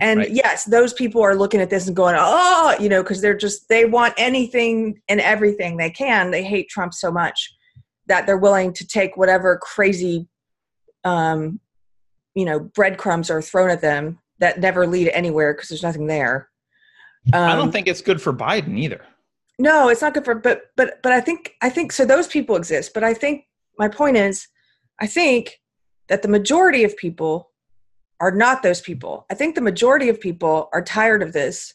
and 0.00 0.20
right. 0.20 0.30
yes, 0.30 0.64
those 0.64 0.92
people 0.92 1.22
are 1.22 1.36
looking 1.36 1.60
at 1.60 1.70
this 1.70 1.86
and 1.86 1.94
going, 1.94 2.16
oh, 2.18 2.76
you 2.80 2.88
know, 2.88 3.02
because 3.02 3.20
they're 3.20 3.36
just, 3.36 3.68
they 3.68 3.84
want 3.84 4.14
anything 4.16 5.00
and 5.08 5.20
everything 5.20 5.76
they 5.76 5.90
can. 5.90 6.30
They 6.30 6.42
hate 6.42 6.68
Trump 6.68 6.92
so 6.92 7.12
much 7.12 7.54
that 8.06 8.26
they're 8.26 8.36
willing 8.36 8.72
to 8.74 8.86
take 8.86 9.16
whatever 9.16 9.58
crazy, 9.62 10.28
um, 11.04 11.60
you 12.34 12.44
know, 12.44 12.60
breadcrumbs 12.60 13.30
are 13.30 13.40
thrown 13.40 13.70
at 13.70 13.80
them 13.80 14.18
that 14.38 14.60
never 14.60 14.86
lead 14.86 15.08
anywhere 15.08 15.54
because 15.54 15.68
there's 15.68 15.82
nothing 15.82 16.06
there. 16.06 16.48
Um, 17.32 17.42
I 17.42 17.52
don't 17.54 17.66
um, 17.66 17.72
think 17.72 17.86
it's 17.86 18.02
good 18.02 18.20
for 18.20 18.32
Biden 18.32 18.78
either. 18.78 19.02
No, 19.58 19.88
it's 19.88 20.02
not 20.02 20.14
good 20.14 20.24
for, 20.24 20.34
but, 20.34 20.62
but, 20.76 21.00
but 21.02 21.12
I 21.12 21.20
think, 21.20 21.54
I 21.62 21.70
think, 21.70 21.92
so 21.92 22.04
those 22.04 22.26
people 22.26 22.56
exist. 22.56 22.92
But 22.92 23.04
I 23.04 23.14
think 23.14 23.44
my 23.78 23.88
point 23.88 24.16
is, 24.16 24.48
I 25.00 25.06
think 25.06 25.60
that 26.08 26.22
the 26.22 26.28
majority 26.28 26.84
of 26.84 26.96
people 26.96 27.50
are 28.20 28.30
not 28.30 28.62
those 28.62 28.80
people. 28.80 29.26
I 29.30 29.34
think 29.34 29.54
the 29.54 29.60
majority 29.60 30.08
of 30.08 30.20
people 30.20 30.68
are 30.72 30.82
tired 30.82 31.22
of 31.22 31.32
this. 31.32 31.74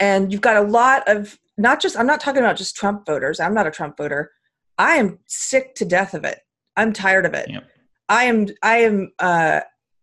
And 0.00 0.32
you've 0.32 0.40
got 0.40 0.56
a 0.56 0.66
lot 0.66 1.06
of 1.08 1.38
not 1.56 1.80
just, 1.80 1.96
I'm 1.96 2.06
not 2.06 2.20
talking 2.20 2.40
about 2.40 2.56
just 2.56 2.76
Trump 2.76 3.06
voters. 3.06 3.38
I'm 3.38 3.54
not 3.54 3.66
a 3.66 3.70
Trump 3.70 3.96
voter. 3.96 4.32
I 4.76 4.96
am 4.96 5.18
sick 5.26 5.74
to 5.76 5.84
death 5.84 6.14
of 6.14 6.24
it. 6.24 6.40
I'm 6.76 6.92
tired 6.92 7.26
of 7.26 7.34
it. 7.34 7.48
Yep. 7.48 7.64
I 8.08 8.24
am, 8.24 8.48
I 8.62 8.76
am, 8.78 9.12
uh, 9.18 9.60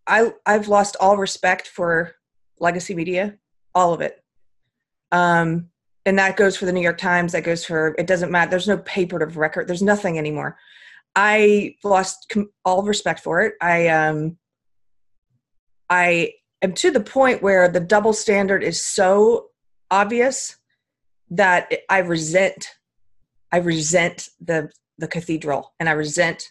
I, 0.08 0.32
I've 0.46 0.68
lost 0.68 0.96
all 1.00 1.18
respect 1.18 1.68
for 1.68 2.16
legacy 2.60 2.96
media, 2.96 3.38
all 3.76 3.94
of 3.94 4.02
it. 4.02 4.24
Um, 5.12 5.68
and 6.06 6.18
that 6.18 6.38
goes 6.38 6.56
for 6.56 6.66
the 6.66 6.72
New 6.72 6.82
York 6.82 6.98
Times. 6.98 7.34
That 7.34 7.44
goes 7.44 7.66
for, 7.66 7.96
it 7.98 8.08
doesn't 8.08 8.32
matter. 8.32 8.50
There's 8.50 8.68
no 8.68 8.78
paper 8.78 9.22
of 9.22 9.38
record. 9.38 9.68
There's 9.68 9.84
nothing 9.84 10.18
anymore. 10.18 10.58
I 11.16 11.76
lost 11.84 12.34
all 12.64 12.84
respect 12.84 13.20
for 13.20 13.42
it. 13.42 13.56
I, 13.62 13.90
um, 13.90 14.38
I 15.92 16.36
am 16.62 16.74
to 16.76 16.90
the 16.90 17.02
point 17.02 17.44
where 17.44 17.68
the 17.68 17.82
double 17.82 18.14
standard 18.14 18.64
is 18.64 18.82
so 18.82 19.50
obvious 19.92 20.56
that 21.30 21.72
I 21.90 22.00
resent 22.00 22.66
I 23.52 23.58
resent 23.58 24.30
the 24.40 24.72
the 24.98 25.08
cathedral 25.08 25.74
and 25.80 25.90
I 25.90 25.92
resent 25.92 26.50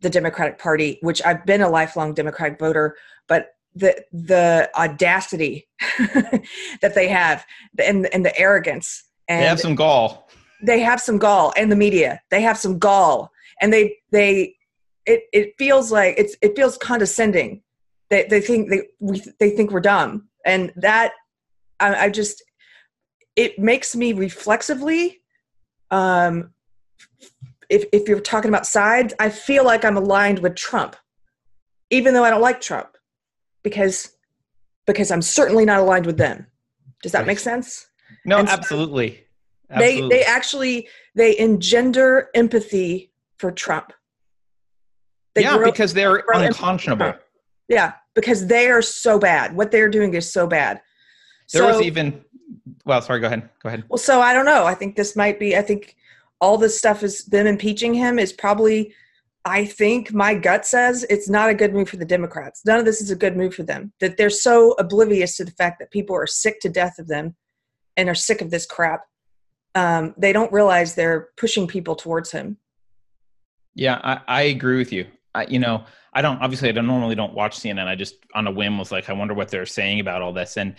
the 0.00 0.10
Democratic 0.10 0.58
Party, 0.58 0.98
which 1.00 1.24
I've 1.24 1.46
been 1.46 1.62
a 1.62 1.68
lifelong 1.68 2.12
Democratic 2.12 2.58
voter, 2.58 2.96
but 3.28 3.50
the 3.76 4.04
the 4.12 4.68
audacity 4.74 5.68
that 6.80 6.92
they 6.94 7.08
have 7.08 7.46
and 7.78 8.06
and 8.12 8.24
the 8.24 8.36
arrogance 8.36 9.04
and 9.28 9.42
they 9.42 9.48
have 9.48 9.60
some 9.60 9.76
gall. 9.76 10.28
They 10.60 10.80
have 10.80 11.00
some 11.00 11.18
gall 11.18 11.52
and 11.56 11.70
the 11.70 11.76
media. 11.76 12.20
They 12.30 12.42
have 12.42 12.58
some 12.58 12.80
gall 12.80 13.30
and 13.60 13.72
they 13.72 13.98
they 14.10 14.56
it 15.04 15.22
it 15.32 15.54
feels 15.56 15.92
like 15.92 16.16
it's 16.18 16.36
it 16.42 16.56
feels 16.56 16.76
condescending 16.78 17.62
they, 18.10 18.24
they 18.24 18.40
think 18.40 18.70
they 18.70 18.82
we 19.00 19.22
they 19.40 19.50
think 19.50 19.70
we're 19.70 19.80
dumb. 19.80 20.28
And 20.44 20.72
that 20.76 21.12
I, 21.80 22.06
I 22.06 22.10
just 22.10 22.42
it 23.34 23.58
makes 23.58 23.94
me 23.94 24.12
reflexively 24.12 25.20
um 25.90 26.50
if 27.68 27.84
if 27.92 28.08
you're 28.08 28.18
talking 28.18 28.48
about 28.48 28.66
sides 28.66 29.14
i 29.20 29.28
feel 29.28 29.64
like 29.64 29.84
i'm 29.84 29.96
aligned 29.96 30.40
with 30.40 30.56
trump 30.56 30.96
even 31.90 32.12
though 32.12 32.24
i 32.24 32.30
don't 32.30 32.40
like 32.40 32.60
trump 32.60 32.96
because 33.62 34.16
because 34.86 35.12
i'm 35.12 35.22
certainly 35.22 35.64
not 35.64 35.78
aligned 35.78 36.06
with 36.06 36.16
them. 36.16 36.46
Does 37.02 37.12
that 37.12 37.26
make 37.26 37.38
sense? 37.38 37.86
No 38.24 38.44
so 38.44 38.50
absolutely. 38.50 39.24
absolutely 39.70 40.08
they 40.08 40.16
they 40.16 40.24
actually 40.24 40.88
they 41.14 41.38
engender 41.38 42.30
empathy 42.34 43.12
for 43.38 43.52
trump. 43.52 43.92
They 45.34 45.42
yeah 45.42 45.56
grow, 45.56 45.70
because 45.70 45.92
they're 45.92 46.24
unconscionable 46.32 47.14
yeah, 47.68 47.94
because 48.14 48.46
they 48.46 48.68
are 48.68 48.82
so 48.82 49.18
bad. 49.18 49.56
What 49.56 49.70
they're 49.70 49.88
doing 49.88 50.14
is 50.14 50.30
so 50.32 50.46
bad. 50.46 50.80
There 51.52 51.62
so, 51.62 51.78
was 51.78 51.86
even 51.86 52.24
well, 52.84 53.02
sorry, 53.02 53.20
go 53.20 53.26
ahead. 53.26 53.48
Go 53.62 53.68
ahead. 53.68 53.84
Well, 53.88 53.98
so 53.98 54.20
I 54.20 54.32
don't 54.32 54.44
know. 54.44 54.64
I 54.64 54.74
think 54.74 54.96
this 54.96 55.16
might 55.16 55.38
be 55.38 55.56
I 55.56 55.62
think 55.62 55.96
all 56.40 56.58
this 56.58 56.78
stuff 56.78 57.02
is 57.02 57.24
them 57.24 57.46
impeaching 57.46 57.94
him 57.94 58.18
is 58.18 58.32
probably 58.32 58.94
I 59.44 59.64
think 59.64 60.12
my 60.12 60.34
gut 60.34 60.66
says 60.66 61.06
it's 61.08 61.28
not 61.28 61.50
a 61.50 61.54
good 61.54 61.72
move 61.72 61.88
for 61.88 61.96
the 61.96 62.04
Democrats. 62.04 62.62
None 62.66 62.80
of 62.80 62.84
this 62.84 63.00
is 63.00 63.12
a 63.12 63.16
good 63.16 63.36
move 63.36 63.54
for 63.54 63.62
them. 63.62 63.92
That 64.00 64.16
they're 64.16 64.28
so 64.30 64.72
oblivious 64.72 65.36
to 65.36 65.44
the 65.44 65.52
fact 65.52 65.78
that 65.78 65.92
people 65.92 66.16
are 66.16 66.26
sick 66.26 66.58
to 66.60 66.68
death 66.68 66.98
of 66.98 67.06
them 67.06 67.36
and 67.96 68.08
are 68.08 68.14
sick 68.14 68.40
of 68.40 68.50
this 68.50 68.66
crap. 68.66 69.02
Um, 69.76 70.14
they 70.16 70.32
don't 70.32 70.52
realize 70.52 70.94
they're 70.94 71.28
pushing 71.36 71.68
people 71.68 71.94
towards 71.94 72.32
him. 72.32 72.56
Yeah, 73.74 74.00
I, 74.02 74.20
I 74.26 74.42
agree 74.42 74.78
with 74.78 74.92
you. 74.92 75.06
I, 75.34 75.46
you 75.46 75.58
know, 75.58 75.84
I 76.16 76.22
don't 76.22 76.40
obviously 76.40 76.70
I 76.70 76.72
don't 76.72 76.86
normally 76.86 77.14
don't 77.14 77.34
watch 77.34 77.58
CNN. 77.58 77.86
I 77.86 77.94
just 77.94 78.14
on 78.34 78.46
a 78.46 78.50
whim 78.50 78.78
was 78.78 78.90
like, 78.90 79.10
I 79.10 79.12
wonder 79.12 79.34
what 79.34 79.50
they're 79.50 79.66
saying 79.66 80.00
about 80.00 80.22
all 80.22 80.32
this. 80.32 80.56
And 80.56 80.74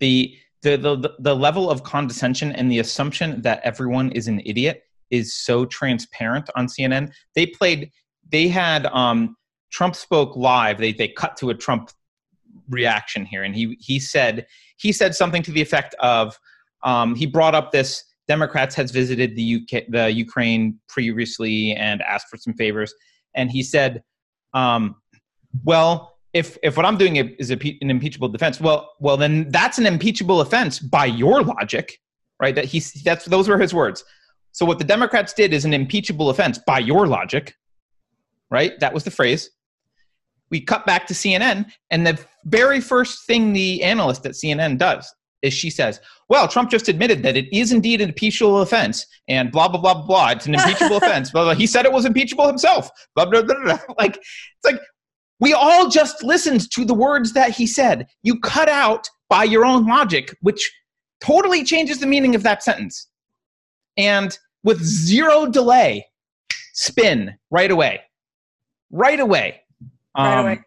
the 0.00 0.36
the 0.62 0.76
the 0.76 1.14
the 1.20 1.34
level 1.34 1.70
of 1.70 1.84
condescension 1.84 2.50
and 2.52 2.70
the 2.70 2.80
assumption 2.80 3.40
that 3.42 3.60
everyone 3.62 4.10
is 4.10 4.26
an 4.26 4.42
idiot 4.44 4.82
is 5.10 5.32
so 5.32 5.64
transparent 5.64 6.50
on 6.56 6.66
CNN. 6.66 7.12
They 7.36 7.46
played 7.46 7.92
they 8.30 8.48
had 8.48 8.86
um 8.86 9.36
Trump 9.70 9.94
spoke 9.94 10.34
live. 10.34 10.78
They 10.78 10.92
they 10.92 11.06
cut 11.06 11.36
to 11.36 11.50
a 11.50 11.54
Trump 11.54 11.92
reaction 12.68 13.24
here 13.24 13.44
and 13.44 13.54
he 13.54 13.76
he 13.80 14.00
said 14.00 14.44
he 14.76 14.90
said 14.90 15.14
something 15.14 15.42
to 15.44 15.52
the 15.52 15.62
effect 15.62 15.94
of 16.00 16.36
um, 16.82 17.14
he 17.14 17.26
brought 17.26 17.54
up 17.54 17.70
this 17.70 18.04
Democrats 18.26 18.74
has 18.74 18.90
visited 18.90 19.36
the 19.36 19.60
UK 19.62 19.84
the 19.88 20.10
Ukraine 20.10 20.80
previously 20.88 21.74
and 21.74 22.02
asked 22.02 22.26
for 22.28 22.38
some 22.38 22.54
favors 22.54 22.92
and 23.36 23.52
he 23.52 23.62
said 23.62 24.02
um, 24.54 24.96
well, 25.64 26.16
if 26.32 26.56
if 26.62 26.76
what 26.76 26.86
I'm 26.86 26.96
doing 26.96 27.16
is 27.16 27.50
an 27.50 27.60
impeachable 27.80 28.28
defense, 28.28 28.60
well, 28.60 28.90
well, 29.00 29.16
then 29.16 29.48
that's 29.50 29.78
an 29.78 29.86
impeachable 29.86 30.40
offense 30.40 30.78
by 30.78 31.06
your 31.06 31.42
logic, 31.42 31.98
right? 32.40 32.54
That 32.54 32.66
he's 32.66 32.92
that's 33.02 33.24
those 33.24 33.48
were 33.48 33.58
his 33.58 33.74
words. 33.74 34.04
So 34.52 34.64
what 34.66 34.78
the 34.78 34.84
Democrats 34.84 35.32
did 35.32 35.52
is 35.52 35.64
an 35.64 35.74
impeachable 35.74 36.30
offense 36.30 36.58
by 36.66 36.80
your 36.80 37.06
logic, 37.06 37.54
right? 38.50 38.78
That 38.80 38.92
was 38.92 39.04
the 39.04 39.10
phrase. 39.10 39.50
We 40.50 40.60
cut 40.60 40.84
back 40.86 41.06
to 41.06 41.14
CNN, 41.14 41.70
and 41.90 42.06
the 42.06 42.18
very 42.44 42.80
first 42.80 43.26
thing 43.26 43.52
the 43.52 43.82
analyst 43.82 44.26
at 44.26 44.32
CNN 44.32 44.78
does 44.78 45.12
is 45.42 45.52
she 45.54 45.70
says, 45.70 46.00
"Well, 46.28 46.46
Trump 46.48 46.70
just 46.70 46.88
admitted 46.88 47.22
that 47.22 47.36
it 47.36 47.52
is 47.56 47.72
indeed 47.72 48.00
an 48.00 48.08
impeachable 48.10 48.60
offense, 48.60 49.06
and 49.28 49.50
blah 49.50 49.68
blah 49.68 49.80
blah 49.80 49.94
blah. 49.94 50.06
blah. 50.06 50.30
It's 50.30 50.46
an 50.46 50.54
impeachable 50.54 50.96
offense. 51.02 51.30
Blah, 51.30 51.44
blah. 51.44 51.54
He 51.54 51.66
said 51.66 51.84
it 51.86 51.92
was 51.92 52.04
impeachable 52.04 52.46
himself. 52.46 52.90
Blah, 53.14 53.26
blah 53.26 53.42
blah 53.42 53.56
blah. 53.64 53.78
Like 53.98 54.16
it's 54.16 54.64
like 54.64 54.80
we 55.40 55.52
all 55.54 55.88
just 55.88 56.22
listened 56.22 56.70
to 56.72 56.84
the 56.84 56.94
words 56.94 57.32
that 57.32 57.50
he 57.52 57.66
said. 57.66 58.06
You 58.22 58.38
cut 58.40 58.68
out 58.68 59.08
by 59.28 59.44
your 59.44 59.64
own 59.64 59.86
logic, 59.86 60.36
which 60.42 60.70
totally 61.20 61.64
changes 61.64 62.00
the 62.00 62.06
meaning 62.06 62.34
of 62.34 62.42
that 62.42 62.62
sentence. 62.62 63.08
And 63.96 64.36
with 64.62 64.82
zero 64.82 65.46
delay, 65.46 66.06
spin 66.74 67.36
right 67.50 67.70
away, 67.70 68.00
right 68.90 69.18
away. 69.20 69.62
Right 70.16 70.38
Um, 70.38 70.44
away. 70.46 70.60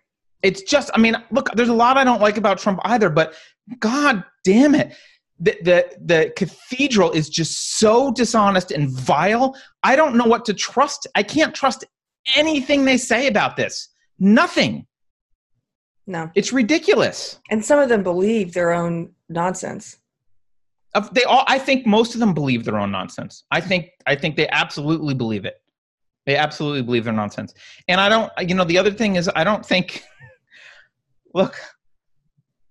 It's 0.44 0.62
just, 0.62 0.92
I 0.94 1.00
mean, 1.00 1.16
look, 1.32 1.50
there's 1.56 1.70
a 1.70 1.74
lot 1.74 1.98
I 1.98 2.04
don't 2.04 2.22
like 2.22 2.38
about 2.38 2.60
Trump 2.60 2.80
either, 2.84 3.10
but 3.10 3.34
God 3.80 4.24
damn 4.44 4.76
it. 4.76 4.94
The, 5.40 5.58
the 5.64 5.98
the 6.06 6.34
cathedral 6.38 7.12
is 7.12 7.28
just 7.28 7.80
so 7.80 8.12
dishonest 8.12 8.72
and 8.72 8.90
vile. 8.90 9.56
I 9.82 9.96
don't 9.96 10.16
know 10.16 10.26
what 10.26 10.46
to 10.46 10.54
trust. 10.54 11.08
I 11.16 11.24
can't 11.24 11.56
trust 11.56 11.84
anything 12.36 12.86
they 12.86 12.98
say 12.98 13.28
about 13.28 13.58
this. 13.58 13.90
Nothing. 14.20 14.86
No. 16.06 16.30
It's 16.36 16.54
ridiculous. 16.54 17.40
And 17.50 17.64
some 17.64 17.80
of 17.80 17.90
them 17.90 18.04
believe 18.04 18.54
their 18.54 18.72
own 18.74 19.12
nonsense. 19.28 19.98
They 21.12 21.24
all. 21.24 21.44
I 21.48 21.58
think 21.58 21.88
most 21.88 22.14
of 22.14 22.20
them 22.20 22.34
believe 22.34 22.64
their 22.64 22.78
own 22.78 22.92
nonsense. 22.92 23.44
I 23.50 23.60
think. 23.60 23.90
I 24.06 24.16
think 24.16 24.36
they 24.36 24.48
absolutely 24.50 25.16
believe 25.16 25.46
it. 25.46 25.56
They 26.26 26.36
absolutely 26.36 26.84
believe 26.84 27.06
their 27.06 27.14
nonsense. 27.14 27.54
And 27.88 28.00
I 28.00 28.08
don't. 28.08 28.32
You 28.48 28.54
know, 28.56 28.66
the 28.66 28.78
other 28.78 28.92
thing 28.92 29.16
is, 29.16 29.30
I 29.36 29.44
don't 29.44 29.66
think. 29.66 30.04
Look, 31.34 31.60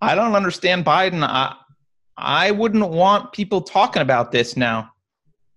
I 0.01 0.15
don't 0.15 0.35
understand 0.35 0.85
Biden. 0.85 1.23
I, 1.23 1.55
I 2.17 2.51
wouldn't 2.51 2.89
want 2.89 3.33
people 3.33 3.63
talking 3.63 4.03
about 4.03 4.33
this 4.33 4.57
now 4.57 4.91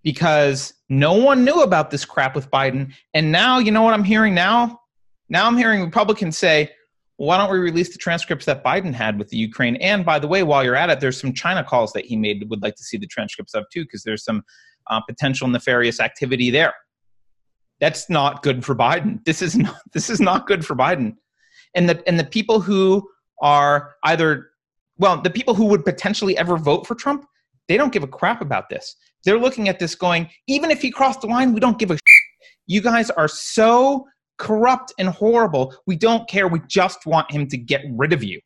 because 0.03 0.73
no 0.89 1.13
one 1.13 1.43
knew 1.43 1.61
about 1.61 1.91
this 1.91 2.05
crap 2.05 2.35
with 2.35 2.49
Biden. 2.51 2.93
And 3.13 3.31
now, 3.31 3.59
you 3.59 3.71
know 3.71 3.81
what 3.81 3.93
I'm 3.93 4.03
hearing 4.03 4.33
now? 4.33 4.79
Now 5.29 5.47
I'm 5.47 5.57
hearing 5.57 5.83
Republicans 5.83 6.37
say, 6.37 6.71
why 7.17 7.37
don't 7.37 7.51
we 7.51 7.57
release 7.57 7.91
the 7.91 7.97
transcripts 7.97 8.45
that 8.45 8.63
Biden 8.63 8.93
had 8.93 9.17
with 9.17 9.29
the 9.29 9.37
Ukraine? 9.37 9.77
And 9.77 10.05
by 10.05 10.19
the 10.19 10.27
way, 10.27 10.43
while 10.43 10.63
you're 10.63 10.75
at 10.75 10.89
it, 10.89 10.99
there's 10.99 11.19
some 11.19 11.33
China 11.33 11.63
calls 11.63 11.93
that 11.93 12.05
he 12.05 12.15
made 12.15 12.45
would 12.49 12.61
like 12.61 12.75
to 12.75 12.83
see 12.83 12.97
the 12.97 13.07
transcripts 13.07 13.53
of 13.53 13.65
too, 13.71 13.83
because 13.83 14.03
there's 14.03 14.23
some 14.23 14.43
uh, 14.87 15.01
potential 15.01 15.47
nefarious 15.47 15.99
activity 15.99 16.51
there. 16.51 16.73
That's 17.79 18.09
not 18.09 18.43
good 18.43 18.63
for 18.65 18.75
Biden. 18.75 19.23
This 19.25 19.41
is 19.41 19.55
not 19.55 19.77
this 19.93 20.09
is 20.09 20.19
not 20.19 20.45
good 20.45 20.65
for 20.65 20.75
Biden. 20.75 21.15
And 21.75 21.89
the 21.89 22.01
and 22.07 22.19
the 22.19 22.25
people 22.25 22.59
who 22.59 23.07
are 23.41 23.95
either 24.03 24.51
well, 24.97 25.21
the 25.21 25.29
people 25.29 25.53
who 25.53 25.65
would 25.65 25.83
potentially 25.83 26.37
ever 26.37 26.57
vote 26.57 26.87
for 26.87 26.95
Trump, 26.95 27.25
they 27.67 27.77
don't 27.77 27.91
give 27.91 28.03
a 28.03 28.07
crap 28.07 28.41
about 28.41 28.69
this. 28.69 28.95
They're 29.23 29.39
looking 29.39 29.67
at 29.67 29.79
this 29.79 29.95
going, 29.95 30.29
even 30.47 30.71
if 30.71 30.81
he 30.81 30.91
crossed 30.91 31.21
the 31.21 31.27
line, 31.27 31.53
we 31.53 31.59
don't 31.59 31.77
give 31.77 31.91
a 31.91 31.95
shit. 31.95 32.01
You 32.67 32.81
guys 32.81 33.09
are 33.09 33.27
so 33.27 34.07
corrupt 34.37 34.93
and 34.99 35.09
horrible. 35.09 35.75
We 35.85 35.95
don't 35.95 36.27
care. 36.29 36.47
We 36.47 36.61
just 36.67 37.05
want 37.05 37.31
him 37.31 37.47
to 37.47 37.57
get 37.57 37.83
rid 37.91 38.13
of 38.13 38.23
you. 38.23 38.39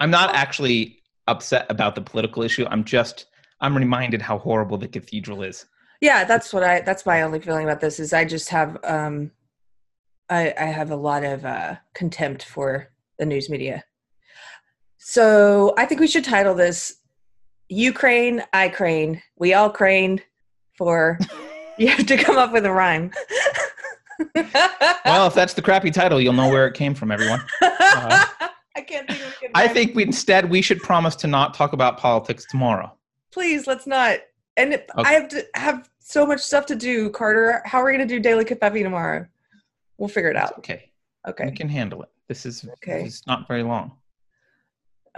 I'm 0.00 0.10
not 0.10 0.34
actually 0.34 1.02
upset 1.28 1.66
about 1.68 1.94
the 1.94 2.00
political 2.00 2.42
issue. 2.42 2.66
I'm 2.68 2.84
just 2.84 3.26
I'm 3.60 3.76
reminded 3.76 4.20
how 4.20 4.38
horrible 4.38 4.76
the 4.76 4.88
cathedral 4.88 5.42
is. 5.42 5.66
Yeah, 6.00 6.24
that's 6.24 6.52
what 6.52 6.64
I. 6.64 6.80
That's 6.80 7.06
my 7.06 7.22
only 7.22 7.38
feeling 7.38 7.64
about 7.64 7.80
this 7.80 8.00
is 8.00 8.12
I 8.12 8.24
just 8.24 8.48
have 8.48 8.76
um, 8.82 9.30
I 10.30 10.52
I 10.58 10.64
have 10.66 10.90
a 10.90 10.96
lot 10.96 11.24
of 11.24 11.44
uh, 11.44 11.76
contempt 11.94 12.44
for 12.44 12.88
the 13.18 13.26
news 13.26 13.48
media. 13.50 13.84
So 14.98 15.74
I 15.76 15.84
think 15.86 16.00
we 16.00 16.06
should 16.06 16.24
title 16.24 16.54
this 16.54 16.96
"Ukraine, 17.68 18.42
I 18.52 18.68
crane, 18.68 19.22
we 19.36 19.54
all 19.54 19.70
crane." 19.70 20.20
For 20.78 21.18
you 21.78 21.88
have 21.88 22.06
to 22.06 22.16
come 22.16 22.38
up 22.38 22.52
with 22.52 22.64
a 22.64 22.72
rhyme. 22.72 23.12
Well, 25.04 25.26
if 25.26 25.34
that's 25.40 25.54
the 25.54 25.62
crappy 25.62 25.90
title, 25.90 26.20
you'll 26.20 26.32
know 26.32 26.48
where 26.48 26.66
it 26.66 26.74
came 26.74 26.94
from, 26.94 27.10
everyone. 27.10 27.40
I 27.62 28.80
can't 28.86 29.06
think 29.08 29.20
of 29.20 29.34
I 29.54 29.68
think 29.68 29.94
we, 29.94 30.02
instead 30.02 30.48
we 30.48 30.62
should 30.62 30.80
promise 30.80 31.14
to 31.16 31.26
not 31.26 31.52
talk 31.54 31.72
about 31.74 31.98
politics 31.98 32.46
tomorrow. 32.50 32.90
please 33.32 33.66
let's 33.66 33.86
not. 33.86 34.20
And 34.56 34.74
Okay. 34.74 34.84
I 34.96 35.12
have 35.12 35.28
to 35.28 35.46
have 35.54 35.88
so 35.98 36.26
much 36.26 36.40
stuff 36.40 36.66
to 36.66 36.76
do, 36.76 37.10
Carter. 37.10 37.62
How 37.64 37.78
are 37.80 37.84
we 37.86 37.92
going 37.92 38.06
to 38.06 38.14
do 38.14 38.20
daily 38.20 38.44
Covfefe 38.44 38.82
tomorrow? 38.82 39.26
We'll 39.98 40.08
figure 40.08 40.30
it 40.30 40.36
It's 40.36 40.50
out. 40.52 40.58
okay. 40.58 40.90
Okay. 41.28 41.46
We 41.46 41.52
can 41.52 41.68
handle 41.68 42.02
it. 42.02 42.08
This 42.28 42.44
is 42.46 42.64
Okay. 42.82 43.04
this 43.04 43.14
is 43.14 43.26
not 43.26 43.46
very 43.48 43.62
long. 43.62 43.92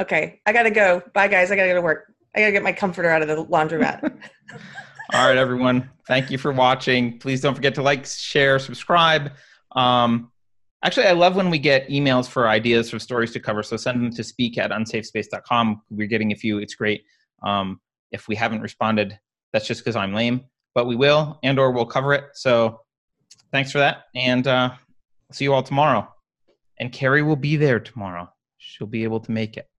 Okay. 0.00 0.40
I 0.46 0.52
gotta 0.52 0.70
go. 0.70 1.02
Bye, 1.14 1.28
guys. 1.28 1.50
I 1.50 1.56
gotta 1.56 1.68
go 1.68 1.74
to 1.76 1.82
work. 1.82 2.12
I 2.34 2.40
gotta 2.40 2.52
get 2.52 2.62
my 2.62 2.72
comforter 2.72 3.08
out 3.08 3.22
of 3.22 3.28
the 3.28 3.44
laundromat. 3.46 4.02
All 5.12 5.26
right, 5.28 5.36
everyone. 5.36 5.90
Thank 6.08 6.30
you 6.30 6.38
for 6.38 6.52
watching. 6.52 7.18
Please 7.18 7.40
don't 7.40 7.54
forget 7.54 7.74
to 7.76 7.82
like, 7.82 8.04
share, 8.06 8.58
subscribe. 8.58 9.32
Um, 9.76 10.32
actually, 10.82 11.06
I 11.06 11.12
love 11.12 11.36
when 11.36 11.50
we 11.50 11.58
get 11.58 11.88
emails 11.88 12.28
for 12.28 12.48
ideas 12.48 12.90
for 12.90 12.98
stories 12.98 13.32
to 13.32 13.40
cover. 13.40 13.62
So 13.62 13.76
send 13.76 14.02
them 14.02 14.10
to 14.12 14.24
speak 14.24 14.58
at 14.58 14.70
unsafespace.com. 14.70 15.82
We're 15.90 16.08
getting 16.08 16.32
a 16.32 16.36
few. 16.36 16.58
It's 16.58 16.74
great. 16.74 17.04
Um, 17.42 17.80
if 18.10 18.28
we 18.28 18.34
haven't 18.34 18.60
responded, 18.62 19.18
that's 19.52 19.66
just 19.66 19.80
because 19.82 19.94
I'm 19.96 20.12
lame, 20.12 20.42
but 20.74 20.86
we 20.86 20.96
will 20.96 21.38
and 21.42 21.58
or 21.58 21.70
we'll 21.70 21.86
cover 21.86 22.12
it. 22.14 22.24
So 22.34 22.80
thanks 23.54 23.70
for 23.70 23.78
that. 23.78 24.06
And 24.16 24.44
uh, 24.48 24.72
see 25.30 25.44
you 25.44 25.54
all 25.54 25.62
tomorrow. 25.62 26.08
And 26.80 26.92
Keri 26.92 27.22
will 27.22 27.36
be 27.36 27.54
there 27.54 27.78
tomorrow. 27.78 28.28
She'll 28.58 28.88
be 28.88 29.04
able 29.04 29.20
to 29.20 29.30
make 29.30 29.56
it. 29.56 29.70